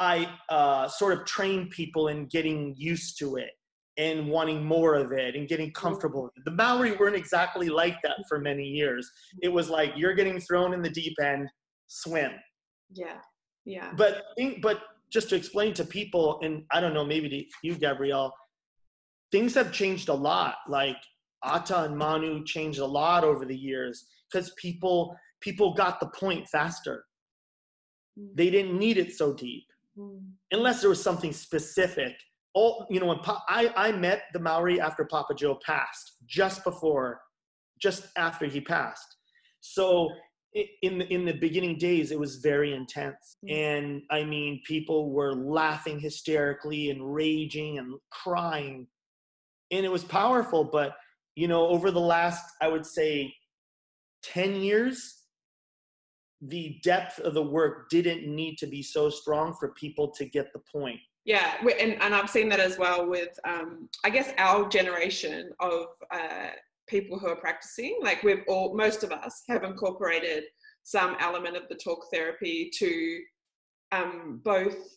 [0.00, 3.50] I uh, sort of train people in getting used to it
[3.98, 5.86] and wanting more of it and getting mm-hmm.
[5.86, 6.44] comfortable with it.
[6.46, 9.08] The Maori weren't exactly like that for many years.
[9.42, 11.48] It was like you're getting thrown in the deep end,
[11.86, 12.32] swim.
[12.92, 13.18] Yeah.
[13.66, 13.92] Yeah.
[13.96, 14.22] But
[14.62, 14.80] but
[15.12, 18.32] just to explain to people, and I don't know, maybe to you, Gabrielle,
[19.32, 20.56] things have changed a lot.
[20.66, 20.96] Like
[21.42, 26.48] Ata and Manu changed a lot over the years because people people got the point
[26.48, 27.04] faster.
[28.18, 28.34] Mm.
[28.34, 29.64] They didn't need it so deep.
[30.52, 32.14] Unless there was something specific.
[32.54, 36.64] All you know when pa- I, I met the maori after papa joe passed just
[36.64, 37.20] before
[37.80, 39.16] just after he passed.
[39.60, 40.10] So
[40.82, 43.36] in the, in the beginning days it was very intense.
[43.44, 43.52] Mm.
[43.52, 48.86] and i mean people were laughing hysterically and raging and crying.
[49.70, 50.96] And it was powerful but
[51.36, 53.32] you know over the last i would say
[54.24, 55.19] 10 years
[56.40, 60.52] the depth of the work didn't need to be so strong for people to get
[60.52, 61.00] the point.
[61.24, 65.84] Yeah and, and i've seen that as well with um, i guess our generation of
[66.10, 66.48] uh,
[66.88, 70.44] people who are practicing like we've all most of us have incorporated
[70.82, 73.20] some element of the talk therapy to
[73.92, 74.96] um, both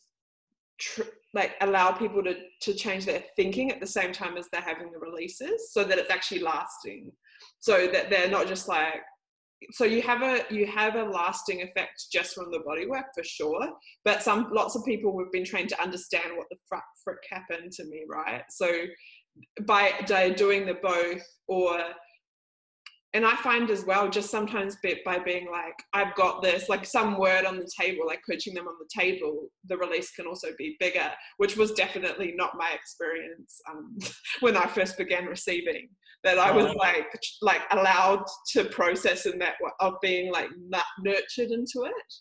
[0.79, 1.01] tr-
[1.33, 4.91] like allow people to to change their thinking at the same time as they're having
[4.91, 7.11] the releases so that it's actually lasting.
[7.59, 9.01] So that they're not just like
[9.71, 13.23] so you have a you have a lasting effect just from the body work for
[13.23, 13.69] sure
[14.03, 17.71] but some lots of people have been trained to understand what the frick, frick happened
[17.71, 18.85] to me right so
[19.65, 21.79] by, by doing the both or
[23.15, 26.83] and I find as well, just sometimes bit by being like, I've got this, like
[26.83, 30.47] some word on the table, like coaching them on the table, the release can also
[30.57, 33.95] be bigger, which was definitely not my experience um,
[34.39, 35.89] when I first began receiving.
[36.23, 37.07] That I was like,
[37.41, 40.49] like allowed to process in that of being like
[40.99, 42.13] nurtured into it.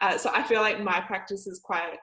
[0.00, 1.98] Uh, so I feel like my practice is quite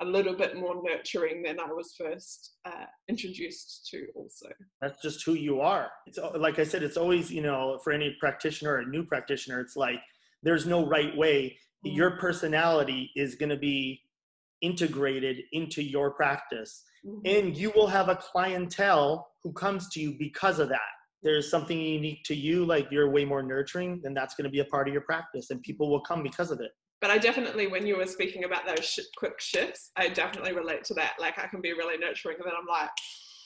[0.00, 4.48] a little bit more nurturing than I was first uh, introduced to also.
[4.80, 5.90] That's just who you are.
[6.06, 9.60] It's like I said, it's always, you know, for any practitioner or a new practitioner,
[9.60, 10.00] it's like
[10.42, 11.56] there's no right way.
[11.86, 11.96] Mm-hmm.
[11.96, 14.00] Your personality is going to be
[14.60, 16.84] integrated into your practice.
[17.06, 17.20] Mm-hmm.
[17.24, 20.80] And you will have a clientele who comes to you because of that.
[21.22, 24.58] There's something unique to you, like you're way more nurturing, then that's going to be
[24.58, 27.66] a part of your practice, and people will come because of it but I definitely,
[27.66, 31.14] when you were speaking about those sh- quick shifts, I definitely relate to that.
[31.18, 32.90] Like I can be really nurturing, and then I'm like,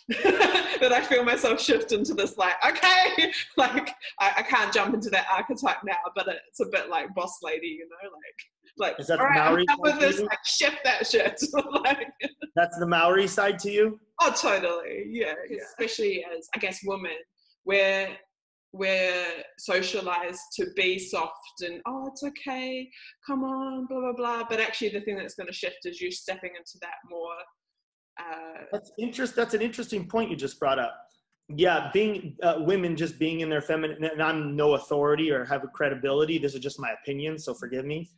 [0.23, 3.91] that I feel myself shift into this like, okay, like
[4.21, 7.67] I, I, can't jump into that archetype now, but it's a bit like boss lady,
[7.67, 11.09] you know, like like is that all right, Maori I'm with this, like shift that
[11.09, 11.43] shit.
[11.85, 12.07] like
[12.55, 13.99] that's the Maori side to you.
[14.21, 15.59] Oh, totally, yeah, yeah.
[15.65, 17.17] Especially as I guess women,
[17.65, 18.11] where
[18.73, 19.27] we're
[19.59, 22.89] socialized to be soft and oh it's okay
[23.27, 26.11] come on blah blah blah but actually the thing that's going to shift is you
[26.11, 27.33] stepping into that more
[28.19, 30.95] uh, that's interest that's an interesting point you just brought up.
[31.49, 35.63] Yeah being uh, women just being in their feminine and i'm no authority or have
[35.63, 38.11] a credibility this is just my opinion so forgive me.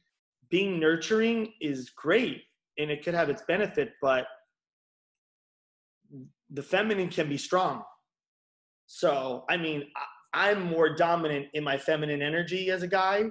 [0.51, 2.43] Being nurturing is great
[2.79, 4.27] and it could have its benefit but
[6.51, 7.83] the feminine can be strong.
[8.87, 9.85] So i mean
[10.35, 13.25] I'm more dominant in my feminine energy as a guy.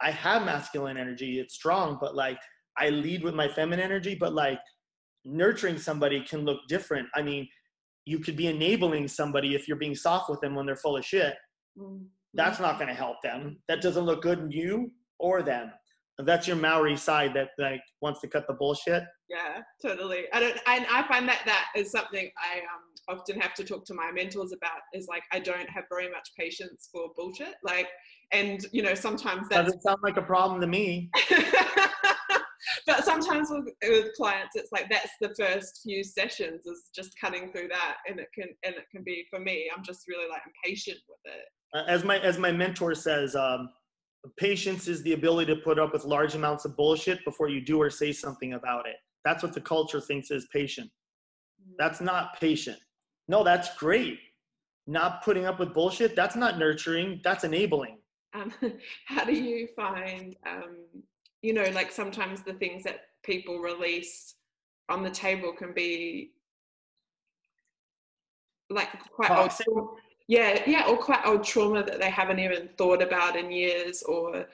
[0.00, 2.38] I have masculine energy, it's strong, but like
[2.76, 4.58] I lead with my feminine energy, but like
[5.24, 7.08] nurturing somebody can look different.
[7.14, 7.48] I mean,
[8.04, 11.04] you could be enabling somebody if you're being soft with them when they're full of
[11.04, 11.34] shit.
[11.78, 12.04] Mm.
[12.34, 13.58] That's not going to help them.
[13.68, 15.70] That doesn't look good in you or them.
[16.18, 19.02] That's your Maori side that like wants to cut the bullshit.
[19.28, 20.24] Yeah, totally.
[20.32, 23.84] I don't, and I find that that is something I um, often have to talk
[23.86, 24.78] to my mentors about.
[24.92, 27.54] Is like I don't have very much patience for bullshit.
[27.64, 27.88] Like,
[28.30, 31.10] and you know sometimes that doesn't sound like a problem to me.
[32.86, 37.52] but sometimes with, with, clients, it's like that's the first few sessions is just cutting
[37.52, 39.70] through that, and it can and it can be for me.
[39.74, 41.88] I'm just really like impatient with it.
[41.88, 43.70] As my as my mentor says, um,
[44.38, 47.80] patience is the ability to put up with large amounts of bullshit before you do
[47.80, 48.96] or say something about it.
[49.24, 50.90] That's what the culture thinks is patient.
[51.60, 51.74] Mm.
[51.78, 52.78] That's not patient.
[53.28, 54.18] No, that's great.
[54.86, 57.98] Not putting up with bullshit, that's not nurturing, that's enabling.
[58.34, 58.52] Um,
[59.06, 60.76] how do you find, um,
[61.44, 64.34] you know, like sometimes the things that people release
[64.88, 66.30] on the table can be
[68.70, 69.52] like quite old,
[70.26, 74.46] yeah, yeah, or quite old trauma that they haven't even thought about in years or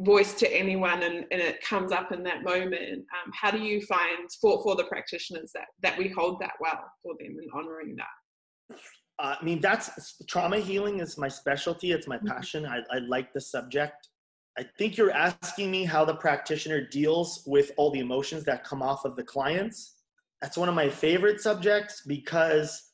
[0.00, 2.74] voice to anyone and, and it comes up in that moment.
[2.82, 6.82] Um, how do you find for, for the practitioners that, that we hold that well
[7.04, 8.76] for them and honoring that?
[9.18, 11.92] Uh, i mean that's trauma healing is my specialty.
[11.92, 12.26] It's my mm-hmm.
[12.26, 12.66] passion.
[12.66, 14.08] I, I like the subject
[14.58, 18.82] i think you're asking me how the practitioner deals with all the emotions that come
[18.82, 19.96] off of the clients
[20.40, 22.90] that's one of my favorite subjects because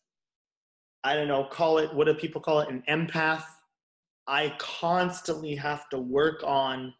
[1.05, 3.45] i don't know call it what do people call it an empath
[4.29, 6.93] I constantly have to work on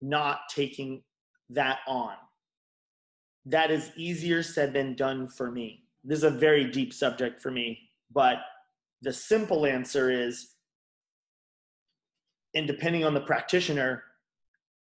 [0.00, 1.02] not taking
[1.50, 2.14] that on.
[3.44, 5.82] That is easier said than done for me.
[6.04, 8.38] This is a very deep subject for me, but
[9.02, 10.52] the simple answer is,
[12.56, 14.02] and depending on the practitioner,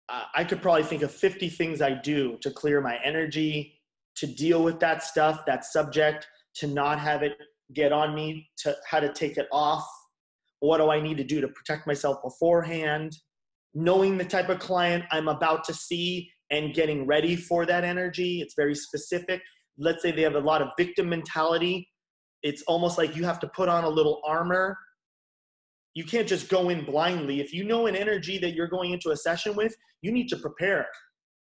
[0.10, 3.80] uh, I could probably think of 50 things I do to clear my energy,
[4.18, 7.34] to deal with that stuff, that subject, to not have it
[7.74, 9.88] get on me, to how to take it off
[10.60, 13.16] what do I need to do to protect myself beforehand?
[13.74, 18.42] Knowing the type of client I'm about to see and getting ready for that energy.
[18.42, 19.42] It's very specific.
[19.78, 21.88] Let's say they have a lot of victim mentality.
[22.44, 24.78] It's almost like you have to put on a little armor.
[26.00, 27.42] You can't just go in blindly.
[27.42, 30.38] If you know an energy that you're going into a session with, you need to
[30.38, 30.88] prepare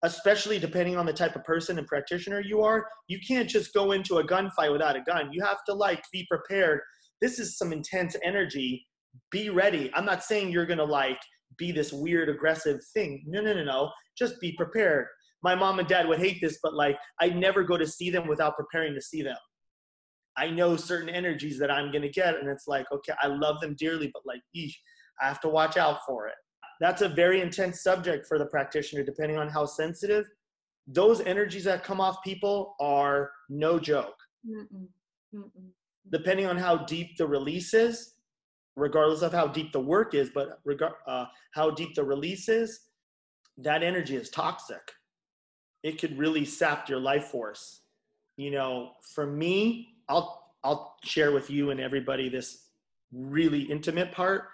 [0.05, 3.93] especially depending on the type of person and practitioner you are, you can't just go
[3.93, 5.29] into a gunfight without a gun.
[5.33, 6.81] You have to like be prepared.
[7.21, 8.87] This is some intense energy
[9.33, 9.91] be ready.
[9.95, 11.19] I'm not saying you're gonna like
[11.57, 13.25] be this weird aggressive thing.
[13.27, 13.91] No, no, no, no.
[14.17, 15.07] Just be prepared.
[15.43, 18.29] My mom and dad would hate this, but like I'd never go to see them
[18.29, 19.37] without preparing to see them.
[20.39, 23.75] I know certain energies that I'm gonna get, and it's like, okay, I love them
[23.77, 24.75] dearly, but like, eesh,
[25.21, 26.35] I have to watch out for it.
[26.81, 30.27] That's a very intense subject for the practitioner, depending on how sensitive.
[30.87, 34.15] Those energies that come off people are no joke.
[34.49, 34.87] Mm-mm.
[35.35, 35.69] Mm-mm.
[36.11, 38.15] Depending on how deep the release is,
[38.77, 42.81] regardless of how deep the work is, but regard uh, how deep the release is,
[43.59, 44.93] that energy is toxic.
[45.83, 47.83] It could really sap your life force.
[48.37, 52.71] You know, for me, I'll I'll share with you and everybody this
[53.13, 54.49] really intimate part.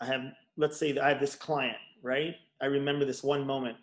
[0.00, 0.22] I have
[0.56, 2.34] let's say that I have this client, right?
[2.60, 3.76] I remember this one moment,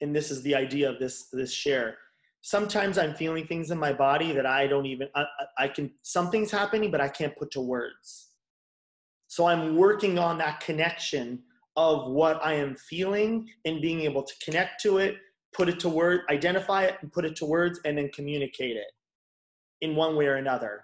[0.00, 1.96] and this is the idea of this this share.
[2.40, 5.26] Sometimes I'm feeling things in my body that I don't even I,
[5.58, 8.28] I can something's happening, but I can't put to words
[9.28, 11.42] so I'm working on that connection
[11.76, 15.16] of what I am feeling and being able to connect to it,
[15.54, 18.86] put it to word, identify it and put it to words and then communicate it
[19.80, 20.82] in one way or another.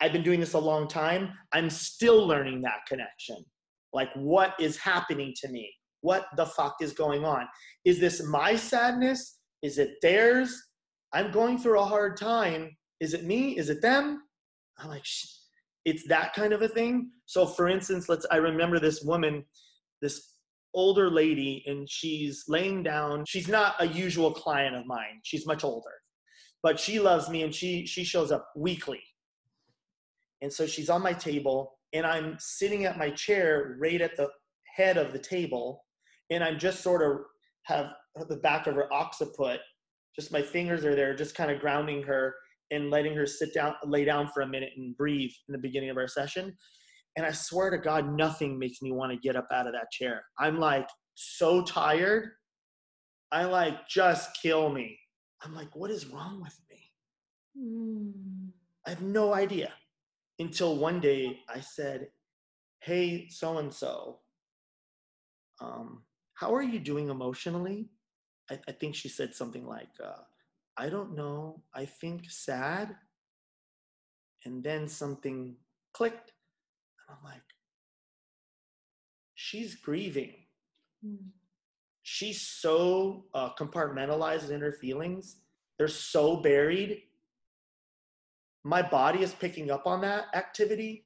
[0.00, 1.30] I've been doing this a long time.
[1.52, 3.44] I'm still learning that connection.
[3.92, 5.72] Like what is happening to me?
[6.00, 7.46] What the fuck is going on?
[7.84, 9.38] Is this my sadness?
[9.62, 10.56] Is it theirs?
[11.12, 12.76] I'm going through a hard time.
[13.00, 13.56] Is it me?
[13.56, 14.22] Is it them?
[14.78, 15.04] I'm like,
[15.84, 17.10] it's that kind of a thing.
[17.26, 19.44] So for instance, let's I remember this woman,
[20.02, 20.34] this
[20.74, 23.24] older lady, and she's laying down.
[23.26, 25.20] She's not a usual client of mine.
[25.24, 25.90] She's much older.
[26.62, 29.02] But she loves me and she she shows up weekly.
[30.42, 34.28] And so she's on my table and I'm sitting at my chair right at the
[34.76, 35.84] head of the table
[36.30, 37.22] and I'm just sort of
[37.64, 37.86] have
[38.28, 39.60] the back of her occiput
[40.18, 42.34] just my fingers are there just kind of grounding her
[42.72, 45.90] and letting her sit down, lay down for a minute and breathe in the beginning
[45.90, 46.56] of our session.
[47.16, 49.90] And I swear to God, nothing makes me want to get up out of that
[49.92, 50.22] chair.
[50.38, 52.30] I'm like so tired.
[53.30, 54.98] I like, just kill me.
[55.42, 56.92] I'm like, what is wrong with me?
[57.56, 58.50] Mm.
[58.86, 59.72] I have no idea.
[60.38, 62.08] Until one day I said,
[62.80, 64.20] Hey, so and so,
[66.38, 67.90] how are you doing emotionally?
[68.48, 70.22] I, I, think she said something like, uh,
[70.76, 72.94] I don't know, I think sad.
[74.44, 75.56] And then something
[75.92, 76.32] clicked.
[77.08, 77.42] And I'm like,
[79.34, 80.34] she's grieving.
[81.04, 81.32] Mm.
[82.10, 85.42] She's so uh, compartmentalized in her feelings.
[85.76, 87.02] They're so buried.
[88.64, 91.04] My body is picking up on that activity.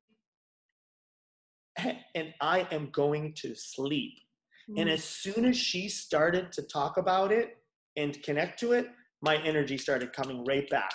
[2.14, 4.12] And I am going to sleep.
[4.76, 4.92] And Mm.
[4.92, 7.56] as soon as she started to talk about it
[7.96, 8.86] and connect to it,
[9.22, 10.94] my energy started coming right back.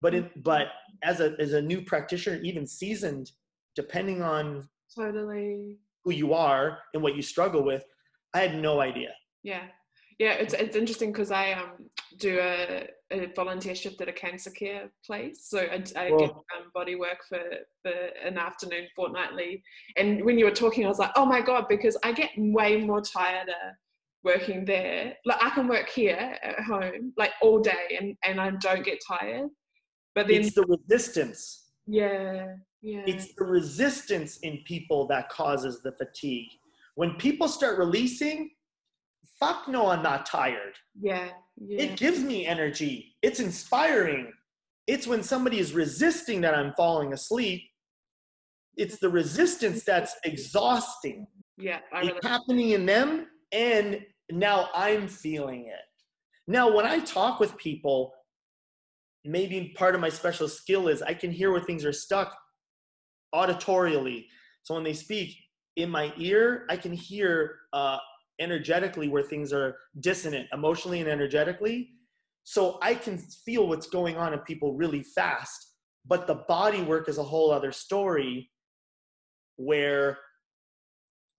[0.00, 0.68] But it, but
[1.02, 3.32] as a as a new practitioner, even seasoned,
[3.76, 4.66] depending on
[4.96, 5.76] totally.
[6.04, 7.84] who you are and what you struggle with,
[8.34, 9.10] I had no idea.
[9.42, 9.62] Yeah,
[10.18, 10.32] yeah.
[10.32, 14.90] It's it's interesting because I um do a, a volunteer shift at a cancer care
[15.06, 16.42] place, so I, I um,
[16.74, 17.40] body work for
[17.82, 17.92] for
[18.24, 19.62] an afternoon fortnightly.
[19.96, 22.80] And when you were talking, I was like, oh my god, because I get way
[22.80, 23.48] more tired
[24.24, 25.14] working there.
[25.24, 28.98] Like I can work here at home like all day, and and I don't get
[29.06, 29.48] tired.
[30.14, 31.66] But then It's the resistance.
[31.86, 36.48] yeah, yeah, It's the resistance in people that causes the fatigue.
[36.98, 38.50] When people start releasing,
[39.38, 40.74] fuck no, I'm not tired.
[41.00, 41.82] yeah, yeah.
[41.84, 43.14] It gives me energy.
[43.22, 44.32] It's inspiring.
[44.88, 47.62] It's when somebody is resisting that I'm falling asleep.
[48.76, 51.28] It's the resistance that's exhausting.
[51.56, 54.00] yeah, really It's happening in them, and
[54.32, 55.86] now I'm feeling it.
[56.48, 58.12] Now, when I talk with people,
[59.24, 62.36] maybe part of my special skill is I can hear where things are stuck
[63.32, 64.24] auditorially.
[64.64, 65.36] So when they speak
[65.78, 67.98] in my ear, I can hear uh,
[68.40, 71.90] energetically where things are dissonant, emotionally and energetically.
[72.42, 75.74] So I can feel what's going on in people really fast.
[76.04, 78.50] But the body work is a whole other story
[79.56, 80.18] where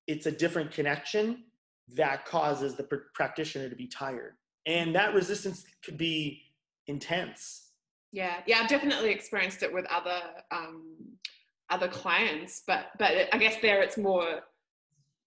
[0.08, 1.44] it's a different connection
[1.96, 4.36] that causes the pr- practitioner to be tired.
[4.66, 6.42] And that resistance could be
[6.88, 7.72] intense.
[8.12, 10.20] yeah yeah i've definitely experienced it with other
[10.52, 10.96] um
[11.70, 14.42] other clients but but i guess there it's more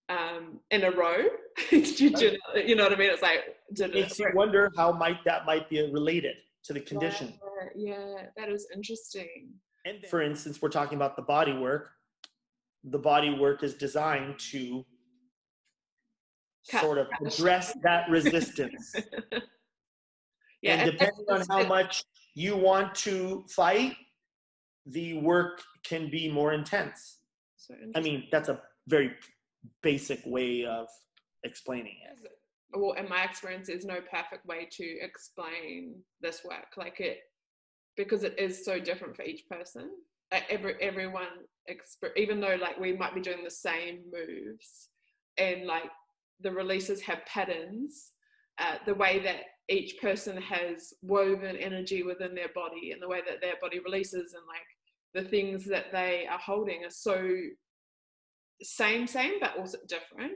[0.08, 1.18] um in a row
[1.70, 2.36] you, you know-
[2.66, 3.40] you know what i mean it's like
[3.74, 6.34] did Makes you wonder how might that might be related
[6.64, 7.34] to the condition.
[7.74, 9.52] yeah, yeah that is interesting
[9.84, 11.90] And for instance, we're talking about the body work.
[12.84, 14.84] The body work is designed to
[16.70, 18.94] Cut- sort of cut address that resistance.
[20.62, 23.94] yeah and depending on how much you want to fight,
[24.86, 27.18] the work can be more intense.
[27.56, 29.12] so I mean, that's a very
[29.82, 30.88] basic way of
[31.44, 32.30] explaining it.
[32.74, 37.18] well in my experience there's no perfect way to explain this work like it
[37.96, 39.90] because it is so different for each person
[40.32, 41.28] like every everyone
[41.70, 44.88] exp- even though like we might be doing the same moves
[45.38, 45.90] and like
[46.40, 48.12] the releases have patterns
[48.58, 53.20] uh, the way that each person has woven energy within their body and the way
[53.26, 54.66] that their body releases and like
[55.14, 57.16] the things that they are holding are so
[58.62, 60.32] same same but also different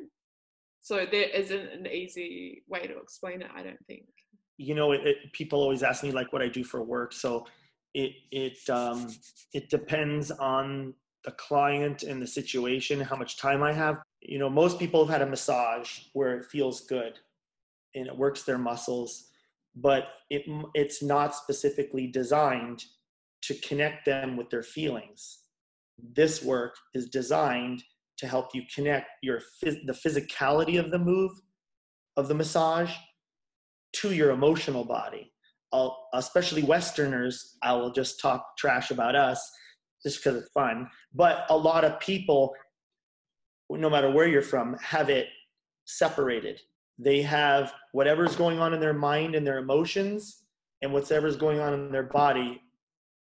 [0.83, 4.05] so there isn't an easy way to explain it i don't think
[4.59, 7.13] You know, it, it, people always ask me like what I do for work.
[7.13, 7.45] So
[7.93, 9.09] it it um,
[9.53, 13.97] it depends on the client and the situation, how much time I have.
[14.21, 17.19] You know, most people have had a massage where it feels good
[17.95, 19.29] and it works their muscles,
[19.75, 20.43] but it
[20.75, 22.81] it's not specifically designed
[23.43, 25.39] to connect them with their feelings.
[25.99, 27.83] This work is designed
[28.19, 31.33] to help you connect your the physicality of the move
[32.17, 32.93] of the massage
[33.93, 35.33] to your emotional body.
[35.73, 39.51] I'll, especially Westerners, I will just talk trash about us
[40.03, 40.89] just because it's fun.
[41.15, 42.55] But a lot of people,
[43.69, 45.29] no matter where you're from, have it
[45.85, 46.61] separated.
[46.99, 50.45] They have whatever's going on in their mind and their emotions,
[50.83, 52.63] and whatever's going on in their body,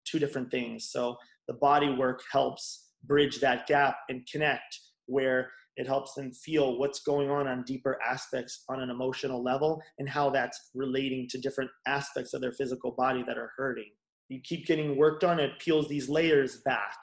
[0.09, 0.91] two different things.
[0.91, 6.77] So the body work helps bridge that gap and connect where it helps them feel
[6.77, 11.39] what's going on on deeper aspects on an emotional level and how that's relating to
[11.39, 13.91] different aspects of their physical body that are hurting.
[14.29, 16.97] You keep getting worked on, it peels these layers back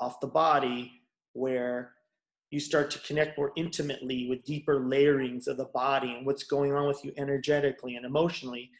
[0.00, 0.92] off the body
[1.32, 1.92] where
[2.50, 6.72] you start to connect more intimately with deeper layerings of the body and what's going
[6.72, 8.70] on with you energetically and emotionally.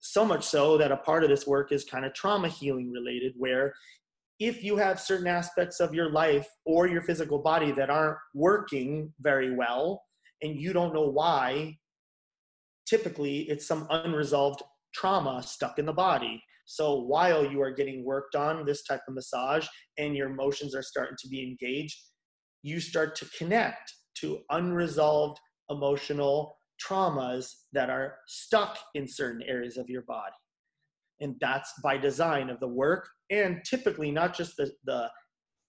[0.00, 3.34] So much so that a part of this work is kind of trauma healing related,
[3.36, 3.74] where
[4.38, 9.12] if you have certain aspects of your life or your physical body that aren't working
[9.20, 10.02] very well
[10.42, 11.76] and you don't know why,
[12.86, 14.62] typically it's some unresolved
[14.94, 16.42] trauma stuck in the body.
[16.66, 20.82] So while you are getting worked on this type of massage and your emotions are
[20.82, 21.98] starting to be engaged,
[22.62, 25.38] you start to connect to unresolved
[25.70, 30.34] emotional traumas that are stuck in certain areas of your body
[31.20, 35.08] and that's by design of the work and typically not just the the,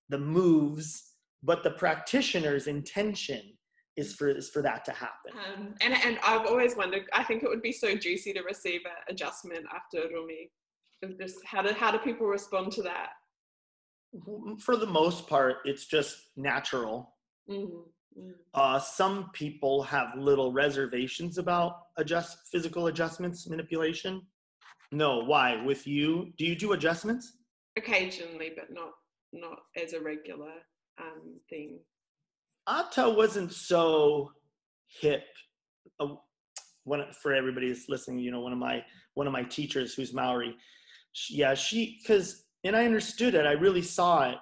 [0.10, 3.42] the moves but the practitioner's intention
[4.00, 5.34] is for is for that to happen.
[5.34, 7.04] Um, and and I've always wondered.
[7.14, 10.50] I think it would be so juicy to receive an adjustment after Romi.
[11.20, 13.10] Just how do how do people respond to that?
[14.60, 17.14] For the most part, it's just natural.
[17.50, 17.90] Mm-hmm.
[18.54, 24.22] Uh, some people have little reservations about adjust physical adjustments manipulation.
[24.92, 25.64] No, why?
[25.64, 27.38] With you, do you do adjustments?
[27.78, 28.92] Occasionally, but not
[29.32, 30.54] not as a regular
[31.00, 31.80] um, thing.
[32.68, 34.32] Ata wasn't so
[35.02, 35.24] hip.
[36.00, 36.16] Uh,
[36.84, 38.84] one for everybody who's listening, you know, one of my
[39.14, 40.56] one of my teachers who's Maori.
[41.12, 43.46] She, yeah, she because and I understood it.
[43.46, 44.38] I really saw it.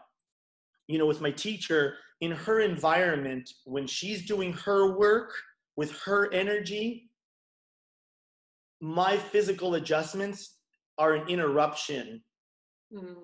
[0.88, 5.32] You know, with my teacher in her environment when she's doing her work
[5.76, 7.10] with her energy,
[8.82, 10.58] my physical adjustments
[10.98, 12.24] are an interruption
[12.94, 13.18] Mm,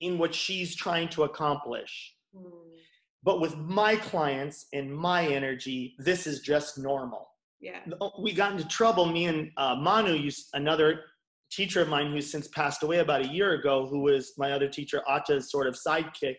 [0.00, 2.16] in what she's trying to accomplish.
[2.36, 2.50] mm,
[3.22, 7.28] But with my clients and my energy, this is just normal.
[7.60, 7.78] yeah.
[8.18, 9.06] We got into trouble.
[9.06, 11.04] Me and uh, Manu, another
[11.52, 14.68] teacher of mine who's since passed away about a year ago, who was my other
[14.68, 16.34] teacher, Ata's sort of sidekick.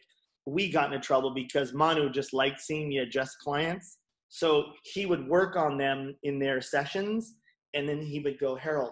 [0.45, 3.97] We got into trouble because Manu just liked seeing me adjust clients.
[4.29, 7.35] So he would work on them in their sessions,
[7.73, 8.91] and then he would go, Harold,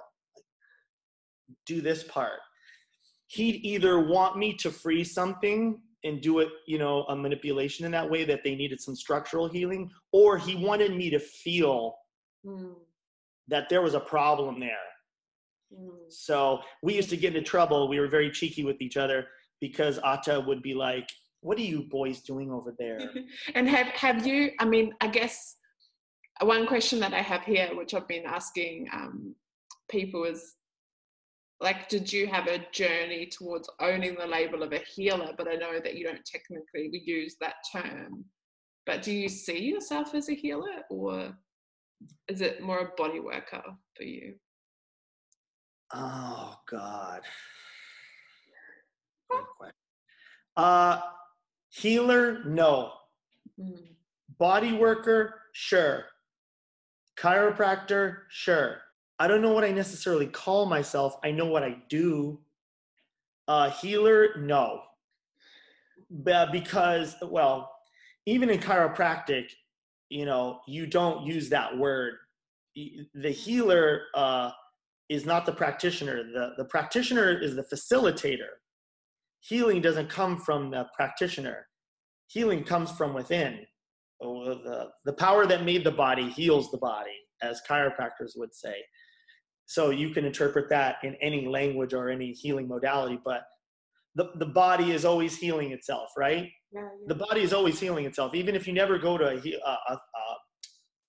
[1.66, 2.40] do this part.
[3.28, 7.92] He'd either want me to freeze something and do it, you know, a manipulation in
[7.92, 11.96] that way that they needed some structural healing, or he wanted me to feel
[12.46, 12.76] Mm,
[13.48, 14.88] that there was a problem there.
[15.74, 15.90] mm.
[16.10, 17.88] So we used to get into trouble.
[17.88, 19.28] We were very cheeky with each other
[19.62, 21.08] because Ata would be like,
[21.44, 23.00] "What are you boys doing over there?"
[23.56, 24.52] and have have you?
[24.60, 25.56] I mean, I guess
[26.42, 29.36] one question that I have here, which I've been asking um,
[29.90, 30.56] people, is
[31.60, 35.34] like, did you have a journey towards owning the label of a healer?
[35.38, 38.26] But I know that you don't technically use that term.
[38.86, 41.38] But do you see yourself as a healer, or
[42.28, 43.64] is it more a body worker
[43.96, 44.36] for you?
[45.94, 47.22] oh God.
[49.30, 49.76] Good question.
[50.58, 51.02] Uh,
[51.74, 52.92] healer, no.
[53.60, 53.78] Mm,
[54.38, 56.06] Body worker, sure.
[57.18, 58.78] Chiropractor, sure.
[59.20, 61.18] I don't know what I necessarily call myself.
[61.24, 62.40] I know what I do.
[63.48, 64.82] Uh, healer, no.
[66.24, 67.72] Be- because, well,
[68.26, 69.46] even in chiropractic,
[70.10, 72.16] you know, you don't use that word.
[72.76, 74.52] The healer uh,
[75.10, 76.24] is not the practitioner.
[76.24, 78.58] The, the practitioner is the facilitator.
[79.44, 81.68] Healing doesn't come from the practitioner.
[82.28, 83.60] Healing comes from within.
[84.22, 88.76] Oh, the, the power that made the body heals the body, as chiropractors would say.
[89.66, 93.42] So you can interpret that in any language or any healing modality, but
[94.16, 96.50] the, the body is always healing itself, right?
[96.72, 98.34] yeah, The body is always healing itself.
[98.36, 100.00] Even if you never go to a, a, a, a,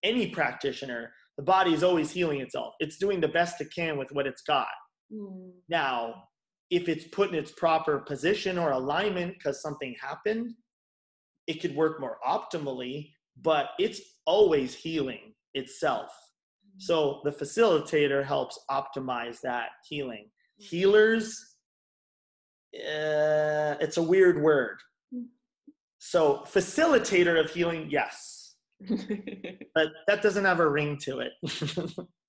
[0.02, 2.74] any practitioner, the body is always healing itself.
[2.80, 4.66] It's doing the best it can with what it's got.
[5.12, 6.24] Mm, Now,
[6.70, 10.52] if it's put in its proper position or alignment because something happened,
[11.46, 13.10] it could work more optimally,
[13.42, 16.08] but it's always healing itself.
[16.08, 16.80] Mm-hmm.
[16.80, 20.24] So the facilitator helps optimize that healing.
[20.60, 20.64] Mm-hmm.
[20.64, 21.56] Healers,
[22.74, 24.78] uh, it's a weird word.
[25.14, 25.26] Mm.
[25.98, 28.56] So facilitator of healing, yes,
[29.74, 31.32] but that doesn't have a ring to it.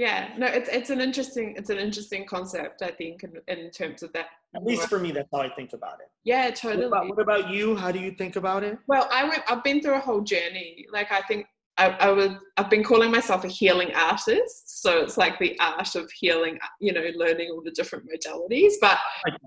[0.00, 4.02] yeah no it's it's an interesting it's an interesting concept i think in, in terms
[4.02, 6.08] of that At least for me, that's how I think about it.
[6.32, 7.76] yeah What totally about, what about you?
[7.82, 8.74] How do you think about it?
[8.92, 11.42] well i went i've been through a whole journey like i think
[11.82, 15.92] I, I would i've been calling myself a healing artist so it's like the art
[16.00, 16.54] of healing
[16.86, 18.98] you know learning all the different modalities but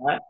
[0.08, 0.22] Like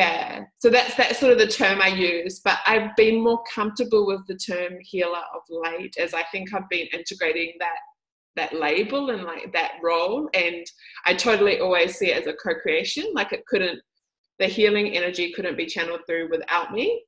[0.00, 4.06] yeah so that's that's sort of the term i use but i've been more comfortable
[4.10, 7.80] with the term healer of late as i think i've been integrating that
[8.36, 10.64] that label and like that role and
[11.06, 13.80] i totally always see it as a co-creation like it couldn't
[14.38, 17.02] the healing energy couldn't be channeled through without me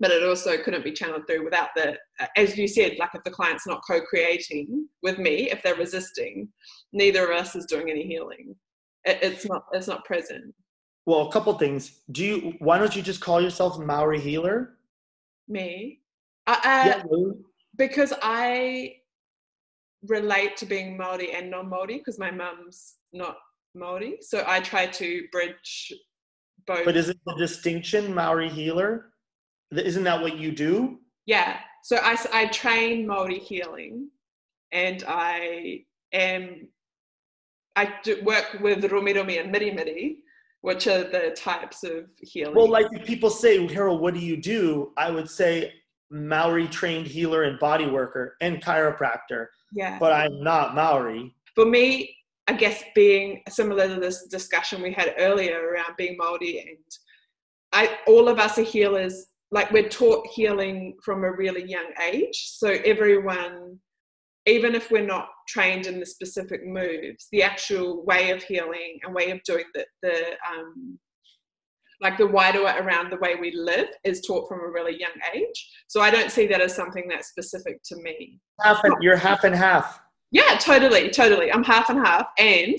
[0.00, 1.96] but it also couldn't be channeled through without the
[2.36, 6.48] as you said like if the client's not co-creating with me if they're resisting
[6.92, 8.54] neither of us is doing any healing
[9.04, 10.54] it, it's not it's not present
[11.06, 12.00] Well, a couple things.
[12.10, 12.54] Do you?
[12.60, 14.78] Why don't you just call yourself Maori healer?
[15.46, 16.00] me
[16.46, 17.02] uh, uh, yeah.
[17.76, 18.96] Because I
[20.06, 23.36] relate to being Maori and non-Maori because my mum's not
[23.74, 25.92] Maori, so I try to bridge
[26.66, 26.84] both.
[26.84, 29.12] But is it the distinction Maori healer?
[29.72, 30.98] Isn't that what you do?
[31.26, 34.10] yeah, so I, I train Maori healing,
[34.72, 36.68] and I am
[37.76, 40.18] I do work with Romi Romi and Miri Miri,
[40.60, 42.54] which are the types of healing?
[42.54, 44.92] Well, like if people say, Harold, what do you do?
[44.96, 45.72] I would say
[46.14, 49.48] Maori trained healer and body worker and chiropractor.
[49.72, 49.98] yeah.
[49.98, 51.34] But I'm not Maori.
[51.54, 56.60] For me, I guess being similar to this discussion we had earlier around being Māori
[56.60, 56.78] and
[57.72, 62.50] I all of us are healers, like we're taught healing from a really young age.
[62.54, 63.80] So everyone,
[64.46, 69.14] even if we're not trained in the specific moves, the actual way of healing and
[69.14, 70.98] way of doing the the um
[72.00, 75.70] like the wider around the way we live is taught from a really young age.
[75.88, 78.40] So I don't see that as something that's specific to me.
[78.60, 80.00] Half and, you're half and half.
[80.30, 81.52] Yeah, totally, totally.
[81.52, 82.26] I'm half and half.
[82.38, 82.76] And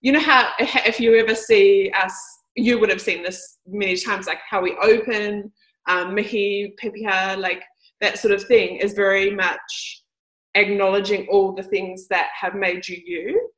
[0.00, 2.14] you know how if you ever see us,
[2.54, 5.52] you would have seen this many times, like how we open,
[5.88, 7.62] um, mihi, pepeha, like
[8.00, 10.02] that sort of thing is very much
[10.54, 13.50] acknowledging all the things that have made you you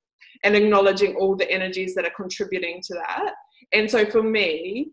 [0.45, 3.33] and acknowledging all the energies that are contributing to that.
[3.73, 4.91] And so for me,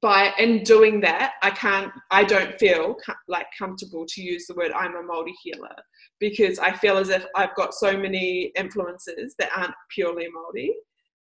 [0.00, 2.96] by in doing that, I can't, I don't feel
[3.28, 5.74] like comfortable to use the word I'm a Māori healer
[6.20, 10.70] because I feel as if I've got so many influences that aren't purely Māori.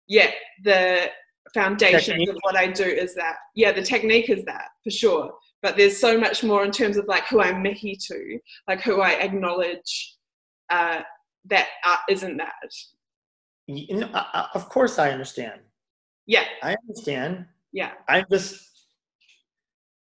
[0.07, 1.09] Yet the
[1.53, 2.29] foundation Technique.
[2.29, 5.33] of what I do is that, yeah, the technique is that for sure.
[5.61, 9.01] But there's so much more in terms of like who I'm mihi to, like who
[9.01, 10.15] I acknowledge
[10.69, 11.01] uh,
[11.45, 12.51] that uh, isn't that.
[13.67, 15.61] You know, I, I- of course, I understand.
[16.25, 17.45] Yeah, I understand.
[17.73, 17.91] Yeah.
[18.07, 18.69] I'm just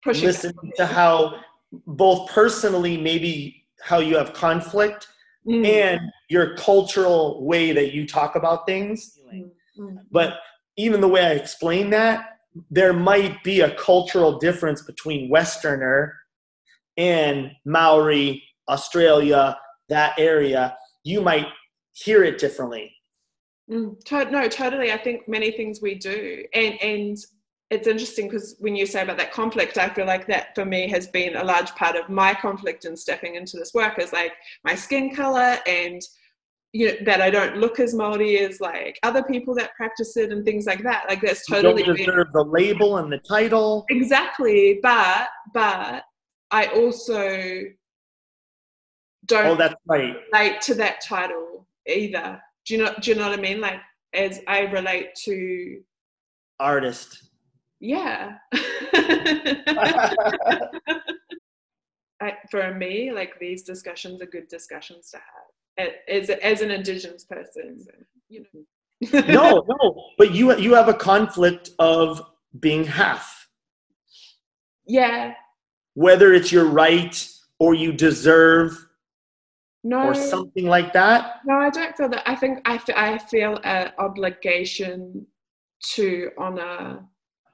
[0.04, 0.26] Pushing.
[0.28, 1.40] listening to how
[1.88, 5.08] both personally, maybe how you have conflict
[5.48, 6.00] Mm, and
[6.30, 9.18] your cultural way that you talk about things.
[9.34, 9.50] mm,
[9.80, 9.98] mm.
[10.12, 10.36] But
[10.78, 12.38] even the way I explain that,
[12.70, 16.14] there might be a cultural difference between Westerner
[16.96, 19.58] and Maori, Australia,
[19.90, 20.78] that area.
[21.04, 21.48] You might
[21.94, 22.96] hear it differently.
[23.68, 24.92] Mm, to- no, totally.
[24.92, 27.18] I think many things we do, and and
[27.72, 30.88] it's interesting because when you say about that conflict, I feel like that for me
[30.90, 34.34] has been a large part of my conflict in stepping into this work is like
[34.66, 36.02] my skin color and
[36.74, 40.32] you know that I don't look as Maori as like other people that practice it
[40.32, 41.06] and things like that.
[41.10, 43.86] Like that's You totally don't been- deserve the label and the title.
[43.90, 44.80] exactly.
[44.84, 46.04] But but
[46.52, 47.64] I also
[49.26, 50.16] don't Oh, that's right.
[50.34, 52.42] relate to that title either.
[52.66, 52.94] Do you know?
[53.02, 53.62] Do you know what I mean?
[53.62, 53.80] Like
[54.14, 55.82] as I relate to
[56.60, 57.31] Artist.
[57.82, 58.38] Yeah.
[62.22, 65.26] I, for me, like these discussions are good discussions to have
[66.08, 67.86] as as an Indigenous person.
[68.30, 69.22] You know.
[69.28, 72.22] no, no, but you you have a conflict of
[72.60, 73.50] being half,
[74.86, 75.34] Yeah.
[75.96, 77.28] whether it's your right
[77.58, 78.78] or you deserve
[79.84, 80.08] No.
[80.08, 81.40] or something like that.
[81.46, 82.30] No, I don't feel that.
[82.30, 85.26] I think I, I feel an obligation
[85.96, 87.04] to honor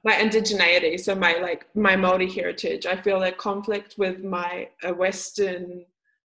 [0.04, 2.86] my indigeneity, so my like my Maori heritage.
[2.86, 5.84] I feel a conflict with my a Western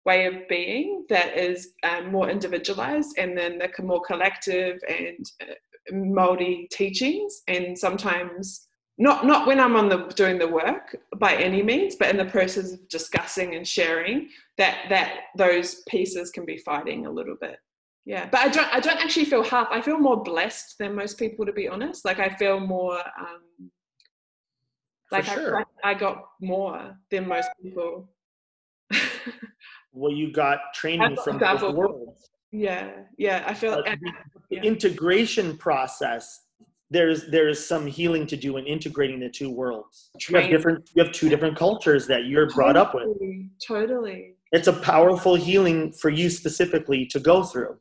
[0.07, 5.55] way of being that is um, more individualized, and then the more collective and uh,
[5.93, 8.65] Maori teachings, and sometimes.
[9.01, 12.25] Not, not when I'm on the doing the work by any means, but in the
[12.25, 17.61] process of discussing and sharing, that that those pieces can be fighting a little bit
[18.09, 21.19] yeah but i don't i don't actually feel half i feel more blessed than most
[21.19, 23.71] people to be honest like i feel more um
[25.13, 25.59] like sure.
[25.85, 28.09] I, I got more than most people
[29.93, 32.31] Well, you got training got from both worlds.
[32.53, 34.01] yeah yeah i feel and-
[34.51, 34.63] the yeah.
[34.63, 36.25] integration process.
[36.91, 40.09] There's there's some healing to do in integrating the two worlds.
[40.27, 43.05] You have different you have two different cultures that you're brought up with.
[43.05, 47.77] totally, totally It's a powerful healing for you specifically to go through.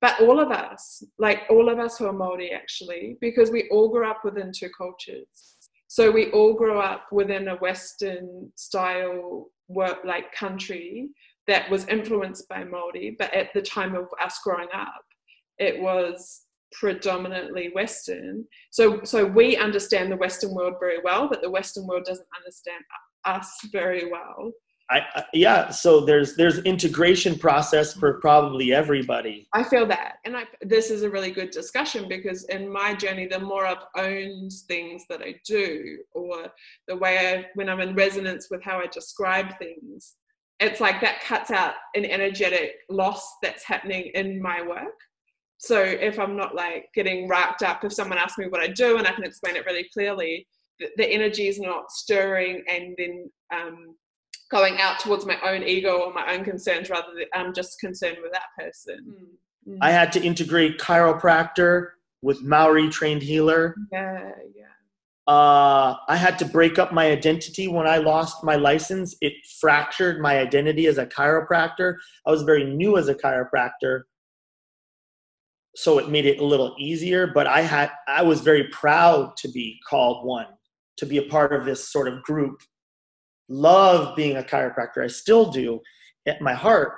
[0.00, 3.88] But all of us like all of us who are Māori actually because we all
[3.88, 5.56] grew up within two cultures.
[5.88, 11.08] So we all grew up within a western style work like country
[11.46, 13.16] that was influenced by Māori.
[13.18, 15.04] But at the time of us growing up
[15.58, 16.42] it was
[16.72, 18.44] predominantly western.
[18.70, 22.82] So so we understand the western world very well but the western world doesn't understand
[23.24, 24.52] us very well
[24.90, 29.48] I, I yeah, so there's there's integration process for probably everybody.
[29.52, 33.26] I feel that, and I, this is a really good discussion because in my journey,
[33.26, 36.46] the more I've owned things that I do, or
[36.86, 40.16] the way I, when I'm in resonance with how I describe things,
[40.60, 45.00] it's like that cuts out an energetic loss that's happening in my work.
[45.58, 48.98] So if I'm not like getting wrapped up, if someone asks me what I do
[48.98, 50.46] and I can explain it really clearly,
[50.78, 53.94] the, the energy is not stirring and then um,
[54.54, 58.18] going out towards my own ego or my own concerns rather than I'm just concerned
[58.22, 59.16] with that person.
[59.80, 61.88] I had to integrate chiropractor
[62.22, 63.74] with Maori trained healer.
[63.90, 64.64] Yeah, yeah.
[65.26, 69.16] Uh, I had to break up my identity when I lost my license.
[69.20, 71.96] It fractured my identity as a chiropractor.
[72.26, 74.02] I was very new as a chiropractor,
[75.74, 77.26] so it made it a little easier.
[77.26, 80.46] But I had I was very proud to be called one,
[80.98, 82.60] to be a part of this sort of group.
[83.48, 85.04] Love being a chiropractor.
[85.04, 85.80] I still do
[86.26, 86.94] at my heart,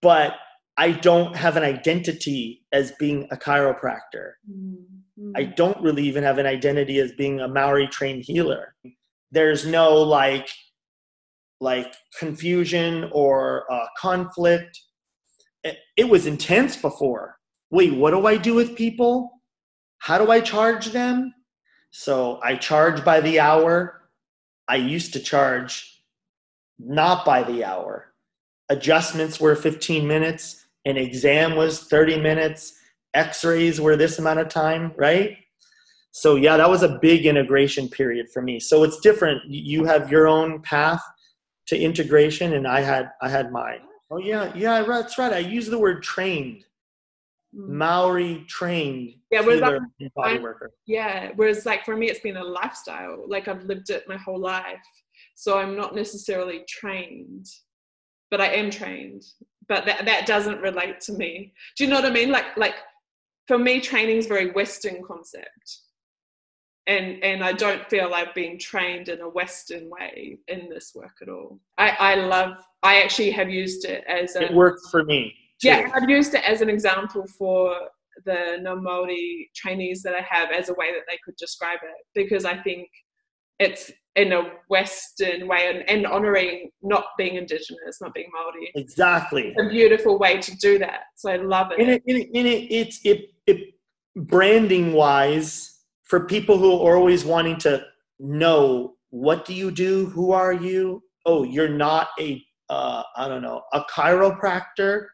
[0.00, 0.34] but
[0.76, 4.32] I don't have an identity as being a chiropractor.
[4.50, 5.32] Mm-hmm.
[5.34, 8.74] I don't really even have an identity as being a Maori trained healer.
[9.32, 10.48] There's no like
[11.60, 14.78] like confusion or uh, conflict.
[15.64, 17.36] It, it was intense before.
[17.70, 19.42] Wait, what do I do with people?
[19.98, 21.34] How do I charge them?
[21.90, 23.97] So I charge by the hour.
[24.68, 26.02] I used to charge
[26.78, 28.12] not by the hour.
[28.68, 32.74] Adjustments were 15 minutes an exam was 30 minutes,
[33.12, 35.36] x rays were this amount of time, right?
[36.12, 38.58] So, yeah, that was a big integration period for me.
[38.58, 39.42] So, it's different.
[39.46, 41.02] You have your own path
[41.66, 43.80] to integration, and I had I had mine.
[44.10, 45.32] Oh, yeah, yeah, that's right.
[45.32, 46.64] I use the word trained.
[47.54, 47.68] Mm.
[47.68, 49.60] Maori trained Yeah, whereas
[49.98, 50.70] healer body worker.
[50.86, 51.32] Yeah.
[51.36, 53.24] Whereas, like, for me, it's been a lifestyle.
[53.28, 54.82] Like, I've lived it my whole life.
[55.34, 57.46] So I'm not necessarily trained,
[58.30, 59.22] but I am trained.
[59.68, 61.52] But that, that doesn't relate to me.
[61.76, 62.30] Do you know what I mean?
[62.32, 62.74] Like, like
[63.46, 65.80] for me, training is very Western concept.
[66.86, 71.18] And, and I don't feel I've been trained in a Western way in this work
[71.20, 71.60] at all.
[71.76, 75.34] I, I love, I actually have used it as a, It worked for me.
[75.60, 75.68] too.
[75.68, 77.76] yeah, I've used it as an example for
[78.24, 82.06] the non Māori trainees that I have as a way that they could describe it
[82.14, 82.88] because I think
[83.58, 88.68] it's in a Western way and, and honouring not being Indigenous, not being Māori.
[88.74, 89.54] Exactly.
[89.56, 91.02] It's a beautiful way to do that.
[91.16, 91.80] So I love it.
[91.80, 93.74] in it, in it, in it it's it, it
[94.16, 97.84] branding wise for people who are always wanting to
[98.18, 103.42] know what do you do who are you oh you're not a uh, i don't
[103.42, 105.06] know a chiropractor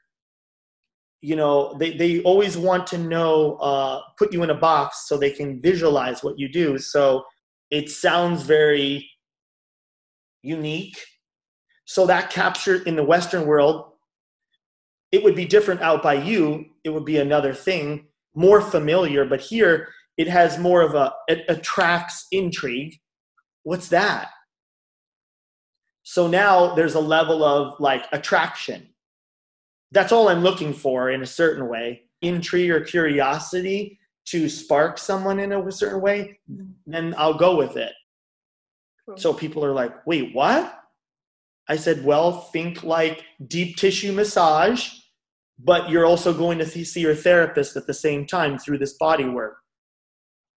[1.25, 5.17] you know they, they always want to know uh, put you in a box so
[5.17, 6.79] they can visualize what you do.
[6.79, 7.25] So
[7.71, 9.09] it sounds very
[10.43, 10.99] unique.
[11.87, 13.95] So that captured in the western world
[15.15, 16.65] it would be different out by you.
[16.83, 19.25] It would be another thing more familiar.
[19.25, 22.97] But here it has more of a it attracts intrigue.
[23.63, 24.31] What's that?
[26.03, 28.89] So now there's a level of like attraction
[29.95, 35.39] that's all i'm looking for in a certain way intrigue or curiosity to spark someone
[35.39, 36.39] in a certain way
[36.87, 37.93] then i'll go with it
[39.07, 39.17] Cool.
[39.19, 40.81] so people are like, wait, what?
[41.69, 44.91] I said, well, think like deep tissue massage,
[45.59, 49.25] but you're also going to see your therapist at the same time through this body
[49.25, 49.57] work.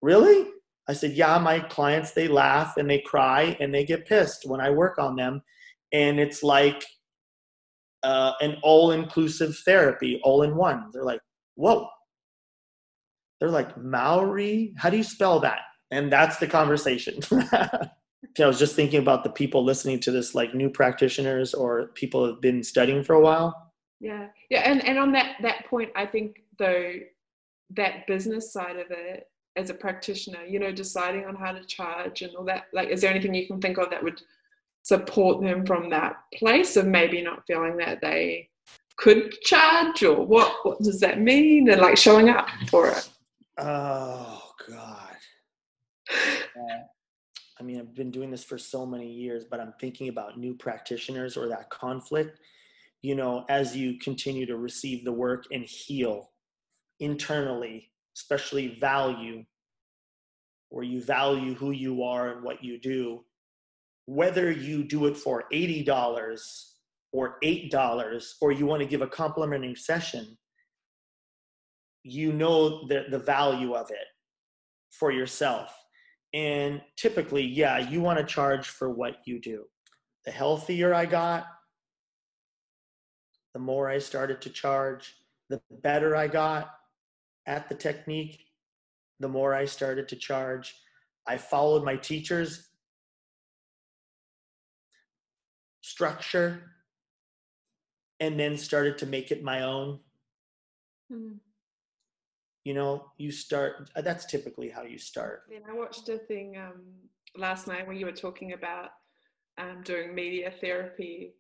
[0.03, 0.49] Really?
[0.89, 4.61] I said, yeah, my clients, they laugh and they cry and they get pissed when
[4.61, 5.43] I work on them.
[5.93, 6.84] And it's like
[8.07, 10.90] uh, an all inclusive therapy, all in one.
[10.92, 11.20] They're like,
[11.57, 11.88] whoa.
[13.40, 14.74] They're like, Maori?
[14.78, 15.61] How do you spell that?
[15.90, 17.20] And that's the conversation.
[17.32, 22.24] I was just thinking about the people listening to this, like new practitioners or people
[22.24, 23.72] who have been studying for a while.
[24.00, 26.94] Yeah, yeah, and and on that that point, I think though
[27.70, 32.22] that business side of it as a practitioner, you know, deciding on how to charge
[32.22, 32.64] and all that.
[32.74, 34.20] Like, is there anything you can think of that would
[34.87, 38.49] support them from that place of maybe not feeling that they
[38.97, 43.09] could charge, or what what does that mean, and like showing up for it?
[43.59, 45.16] Oh God.
[47.59, 50.55] I mean, I've been doing this for so many years, but I'm thinking about new
[50.55, 52.39] practitioners or that conflict.
[53.03, 56.30] You know, as you continue to receive the work and heal
[57.01, 59.45] internally, especially value,
[60.68, 63.24] where you value who you are and what you do,
[64.07, 66.64] whether you do it for $80
[67.12, 70.38] or $8 or you want to give a complimentary session,
[72.02, 74.07] you know the, the value of it
[74.92, 75.76] for yourself.
[76.32, 79.64] And typically, yeah, you want to charge for what you do.
[80.24, 81.46] The healthier I got,
[83.54, 85.14] the more I started to charge.
[85.48, 86.70] The better I got
[87.46, 88.40] at the technique,
[89.20, 90.74] the more I started to charge.
[91.26, 92.68] I followed my teacher's
[95.87, 96.62] structure
[98.18, 100.01] and then started to make it my own
[102.64, 106.57] you know you start uh, that's typically how you start Then I watched a thing
[106.57, 106.82] um,
[107.37, 108.91] last night where you were talking about
[109.59, 111.34] um, doing media therapy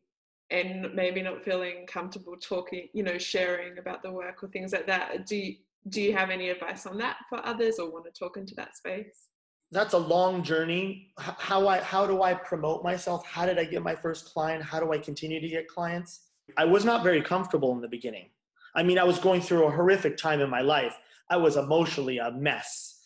[0.50, 4.86] and maybe not feeling comfortable talking, you know, sharing about the work or things like
[4.86, 5.26] that.
[5.26, 5.56] Do you,
[5.88, 8.76] do you have any advice on that for others or want to talk into that
[8.76, 9.28] space?
[9.72, 11.12] That's a long journey.
[11.18, 13.26] How I how do I promote myself?
[13.26, 14.62] How did I get my first client?
[14.62, 16.28] How do I continue to get clients?
[16.56, 18.30] I was not very comfortable in the beginning.
[18.74, 20.96] I mean, I was going through a horrific time in my life.
[21.30, 23.00] I was emotionally a mess.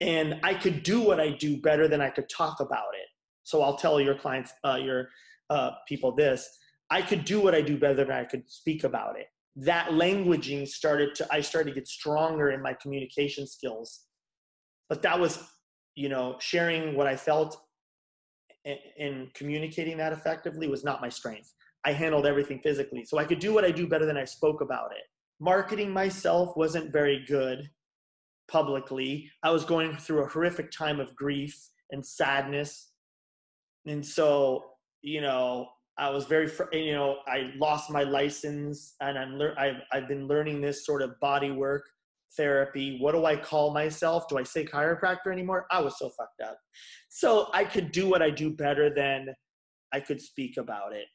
[0.00, 3.08] And I could do what I do better than I could talk about it.
[3.42, 5.08] So I'll tell your clients, uh, your
[5.50, 6.48] uh, people this
[6.90, 9.26] I could do what I do better than I could speak about it
[9.58, 14.04] that languaging started to i started to get stronger in my communication skills
[14.88, 15.42] but that was
[15.98, 17.60] you know sharing what i felt
[18.98, 21.54] and, communicating that effectively was not my strength.
[21.86, 24.60] I handled everything physically so i could do what i do better than i spoke
[24.60, 25.04] about it.
[25.40, 27.70] Marketing myself wasn't very good
[28.50, 29.30] publicly.
[29.42, 31.56] I was going through a horrific time of grief
[31.92, 32.90] and sadness.
[33.86, 34.64] And so
[35.02, 35.68] you know
[35.98, 40.60] I was very, you know, I lost my license and I'm, I've, I've been learning
[40.60, 41.86] this sort of body work
[42.36, 42.98] therapy.
[43.00, 44.28] What do I call myself?
[44.28, 45.66] Do I say chiropractor anymore?
[45.70, 46.58] I was so fucked up.
[47.08, 49.28] So I could do what I do better than
[49.92, 51.06] I could speak about it,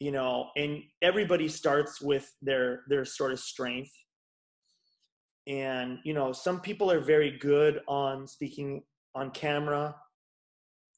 [0.00, 3.92] you know, and everybody starts with their, their sort of strength.
[5.46, 8.82] And, you know, some people are very good on speaking
[9.14, 9.94] on camera,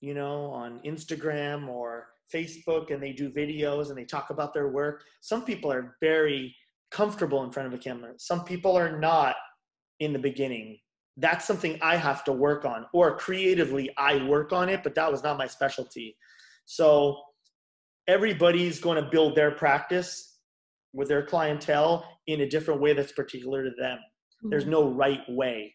[0.00, 4.68] you know, on Instagram or Facebook and they do videos and they talk about their
[4.68, 5.04] work.
[5.20, 6.54] Some people are very
[6.90, 8.12] comfortable in front of a camera.
[8.18, 9.36] Some people are not
[10.00, 10.78] in the beginning.
[11.16, 15.10] That's something I have to work on, or creatively, I work on it, but that
[15.10, 16.16] was not my specialty.
[16.64, 17.20] So
[18.08, 20.38] everybody's going to build their practice
[20.92, 23.98] with their clientele in a different way that's particular to them.
[23.98, 24.50] Mm-hmm.
[24.50, 25.74] There's no right way.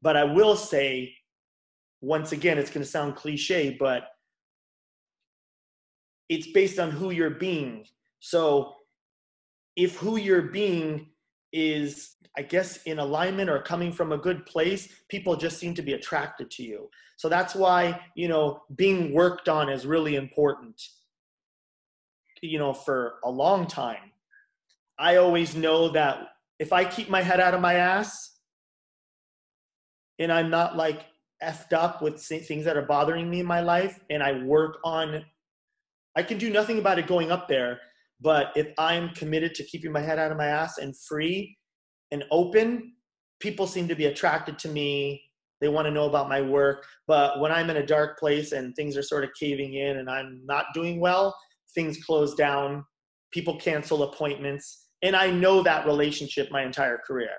[0.00, 1.14] But I will say,
[2.00, 4.04] once again, it's going to sound cliche, but
[6.28, 7.84] it's based on who you're being.
[8.20, 8.74] So
[9.78, 11.06] if who you're being
[11.52, 15.82] is, I guess, in alignment or coming from a good place, people just seem to
[15.82, 16.90] be attracted to you.
[17.16, 20.82] So that's why, you know, being worked on is really important,
[22.42, 24.10] you know, for a long time.
[24.98, 26.26] I always know that
[26.58, 28.36] if I keep my head out of my ass
[30.18, 31.06] and I'm not like
[31.40, 35.24] effed up with things that are bothering me in my life and I work on
[36.16, 37.78] I can do nothing about it going up there,
[38.20, 41.56] but if I'm committed to keeping my head out of my ass and free
[42.10, 42.94] and open,
[43.40, 45.22] people seem to be attracted to me.
[45.60, 46.84] They want to know about my work.
[47.06, 50.10] But when I'm in a dark place and things are sort of caving in and
[50.10, 51.36] I'm not doing well,
[51.74, 52.84] things close down,
[53.32, 54.86] people cancel appointments.
[55.02, 57.30] And I know that relationship my entire career.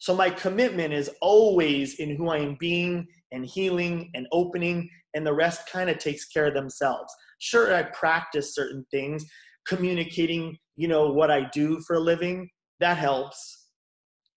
[0.00, 5.26] So my commitment is always in who I am being and healing and opening, and
[5.26, 7.12] the rest kind of takes care of themselves
[7.42, 9.24] sure i practice certain things
[9.66, 12.48] communicating you know what i do for a living
[12.80, 13.62] that helps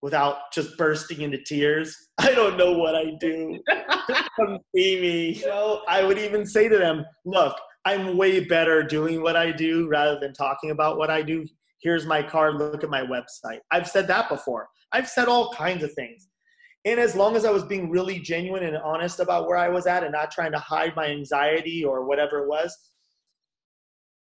[0.01, 1.95] without just bursting into tears.
[2.19, 3.59] I don't know what i do.
[4.39, 5.41] Come see me.
[5.45, 7.55] Know i would even say to them look
[7.85, 11.45] i'm way better doing what i do rather than talking about what i do.
[11.81, 12.55] Here's my card.
[12.55, 13.59] Look at my website.
[13.71, 14.67] I've said that before.
[14.91, 16.27] I've said all kinds of things.
[16.85, 19.87] And as long as I was being really genuine and honest about where I was
[19.87, 22.75] at and not trying to hide my anxiety or whatever it was,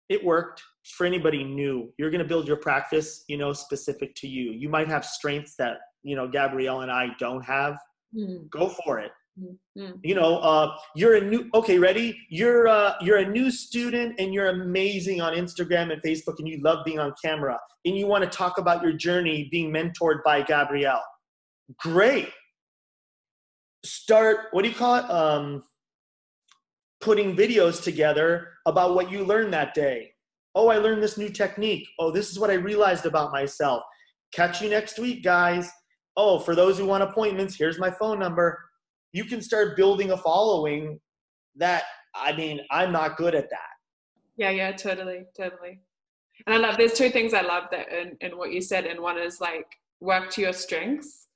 [0.09, 0.63] it worked
[0.95, 4.53] for anybody new you're going to build your practice you know specific to you.
[4.53, 7.79] You might have strengths that you know gabrielle and i don't have.
[8.17, 8.49] Mm.
[8.51, 9.11] go for it.
[9.39, 9.97] Mm-hmm.
[10.03, 12.19] you know uh, you're a new okay ready?
[12.31, 16.59] You're uh, you're a new student and you're amazing on instagram and facebook and you
[16.63, 20.41] love being on camera and you want to talk about your journey being mentored by
[20.41, 21.03] gabrielle.
[21.79, 22.31] Great.
[23.85, 25.11] Start what do you call it?
[25.11, 25.63] Um,
[27.01, 30.13] putting videos together about what you learned that day.
[30.57, 31.87] Oh, I learned this new technique.
[31.99, 33.83] Oh, this is what I realized about myself.
[34.33, 35.71] Catch you next week, guys.
[36.17, 38.59] Oh, for those who want appointments, here's my phone number.
[39.13, 40.99] You can start building a following
[41.57, 41.85] that,
[42.15, 43.69] I mean, I'm not good at that.
[44.39, 45.81] Yeah, yeah, totally, totally.
[46.47, 48.87] And I love, there's two things I love that in, in what you said.
[48.87, 49.67] And one is like
[50.01, 51.27] work to your strengths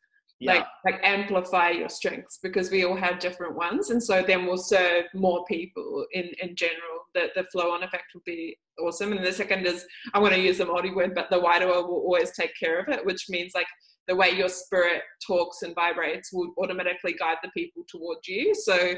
[0.41, 0.55] yeah.
[0.55, 4.57] like like amplify your strengths because we all have different ones and so then we'll
[4.57, 9.13] serve more people in in general the, the flow on effect will be awesome.
[9.13, 9.85] And the second is
[10.15, 12.89] i want to use the multi word but the Wairua will always take care of
[12.89, 13.67] it which means like
[14.11, 18.53] the way your spirit talks and vibrates will automatically guide the people towards you.
[18.55, 18.95] So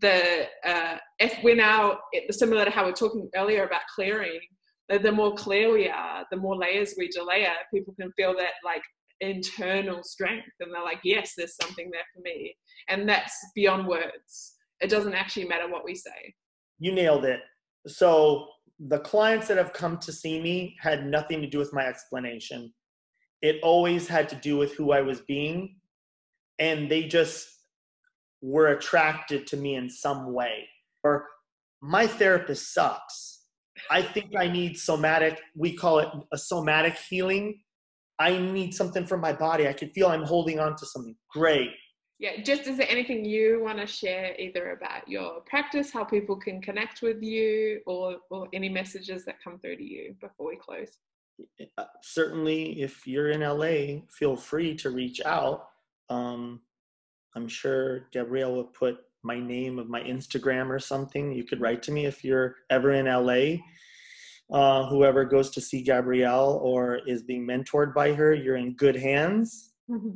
[0.00, 1.98] the uh, if we're now
[2.30, 4.40] similar to how we are talking earlier about clearing
[4.88, 8.54] the, the more clear we are the more layers we delay people can feel that
[8.64, 8.82] like
[9.20, 10.48] internal strength.
[10.60, 12.56] And they're like yes there's something there for me.
[12.88, 14.54] And that's beyond words.
[14.80, 16.34] It doesn't actually matter what we say
[16.78, 17.40] you nailed it
[17.86, 18.48] so
[18.88, 22.72] the clients that have come to see me had nothing to do with my explanation
[23.42, 25.76] it always had to do with who I was being.
[26.58, 27.48] And they just
[28.42, 30.68] were attracted to me in some way.
[31.04, 31.26] Or
[31.80, 33.42] my therapist sucks.
[33.90, 37.60] I think I need somatic, we call it a somatic healing.
[38.18, 39.68] I need something from my body.
[39.68, 41.14] I can feel I'm holding on to something.
[41.30, 41.70] Great.
[42.18, 46.34] Yeah, just is there anything you want to share either about your practice, how people
[46.34, 50.56] can connect with you, or, or any messages that come through to you before we
[50.56, 50.98] close?
[51.78, 55.68] Uh, certainly, if you're in LA, feel free to reach out.
[56.10, 56.60] Um,
[57.36, 61.32] I'm sure Gabrielle would put my name of my Instagram or something.
[61.32, 63.58] You could write to me if you're ever in LA.
[64.50, 68.96] Uh, whoever goes to see Gabrielle or is being mentored by her, you're in good
[68.96, 69.74] hands.
[69.88, 70.14] Mm-hmm.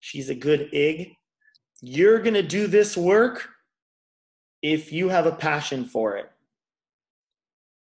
[0.00, 1.12] She's a good egg.
[1.82, 3.48] You're going to do this work
[4.62, 6.30] if you have a passion for it.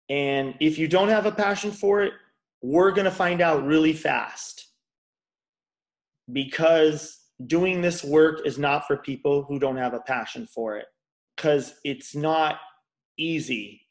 [0.10, 2.14] And if you don't have a passion for it,
[2.62, 4.68] we're going to find out really fast.
[6.32, 10.86] Because doing this work is not for people who don't have a passion for it.
[11.36, 12.60] Because it's not
[13.18, 13.82] easy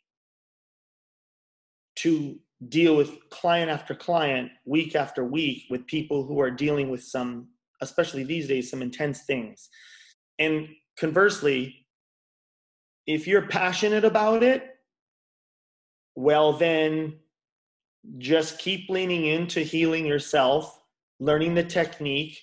[1.97, 2.39] to
[2.69, 7.49] deal with client after client, week after week, with people who are dealing with some,
[7.81, 9.69] especially these days, some intense things.
[10.39, 10.69] And
[10.99, 11.87] conversely,
[13.07, 14.77] if you're passionate about it,
[16.15, 17.19] well, then
[18.19, 20.81] just keep leaning into healing yourself,
[21.21, 22.39] learning the technique,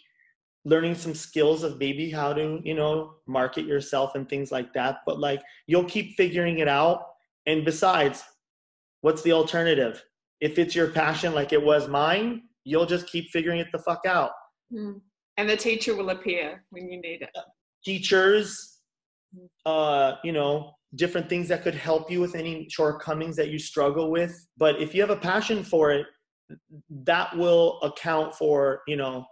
[0.63, 4.99] learning some skills of maybe how to, you know, market yourself and things like that.
[5.05, 7.05] But like, you'll keep figuring it out.
[7.45, 8.23] And besides,
[9.05, 10.03] What's the alternative?
[10.41, 14.01] If it's your passion like it was mine, you'll just keep figuring it the fuck
[14.07, 14.31] out.
[14.73, 14.99] Mm.
[15.37, 17.29] And the teacher will appear when you need it.
[17.85, 18.79] Teachers,
[19.65, 24.11] uh, you know, different things that could help you with any shortcomings that you struggle
[24.11, 24.47] with.
[24.57, 26.05] But if you have a passion for it,
[27.03, 29.25] that will account for, you know,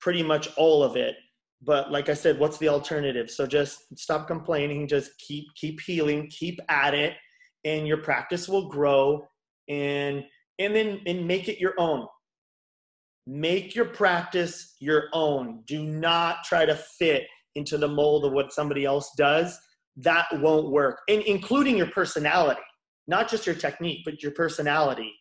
[0.00, 1.16] pretty much all of it.
[1.62, 3.30] But like I said, what's the alternative?
[3.30, 7.14] So just stop complaining, just keep keep healing, keep at it
[7.64, 9.26] and your practice will grow
[9.68, 10.24] and
[10.58, 12.06] and then and make it your own
[13.26, 17.24] make your practice your own do not try to fit
[17.54, 19.58] into the mold of what somebody else does
[19.96, 22.60] that won't work and including your personality
[23.06, 25.12] not just your technique but your personality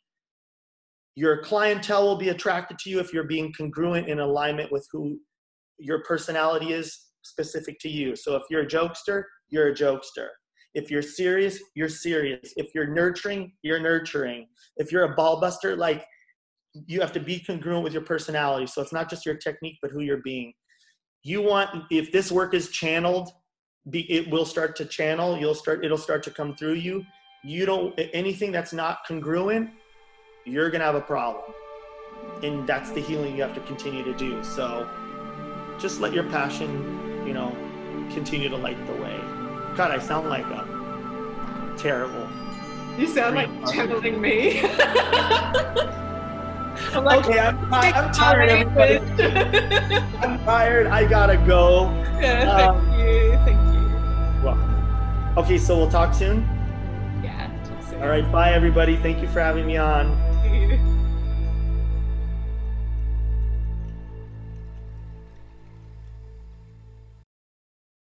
[1.15, 5.17] your clientele will be attracted to you if you're being congruent in alignment with who
[5.79, 10.27] your personality is specific to you so if you're a jokester you're a jokester
[10.73, 12.53] if you're serious, you're serious.
[12.55, 14.47] If you're nurturing, you're nurturing.
[14.77, 16.05] If you're a ball buster, like
[16.73, 18.67] you have to be congruent with your personality.
[18.67, 20.53] So it's not just your technique, but who you're being.
[21.23, 23.31] You want, if this work is channeled,
[23.89, 25.37] be, it will start to channel.
[25.37, 27.05] You'll start, it'll start to come through you.
[27.43, 29.69] You don't, anything that's not congruent,
[30.45, 31.43] you're going to have a problem.
[32.43, 34.43] And that's the healing you have to continue to do.
[34.43, 34.89] So
[35.79, 37.51] just let your passion, you know,
[38.13, 39.17] continue to light the way.
[39.75, 42.27] God, I sound like a terrible.
[42.97, 44.61] You sound like channeling me.
[46.93, 48.97] I'm like, okay, I'm, I'm tired, everybody.
[50.17, 50.87] I'm tired.
[50.87, 51.89] I gotta go.
[52.19, 53.31] Yeah, thank um, you.
[53.45, 54.43] Thank you.
[54.43, 55.37] Welcome.
[55.37, 56.47] Okay, so we'll talk soon.
[57.23, 58.01] Yeah, talk soon.
[58.01, 58.97] All right, bye, everybody.
[58.97, 60.28] Thank you for having me on.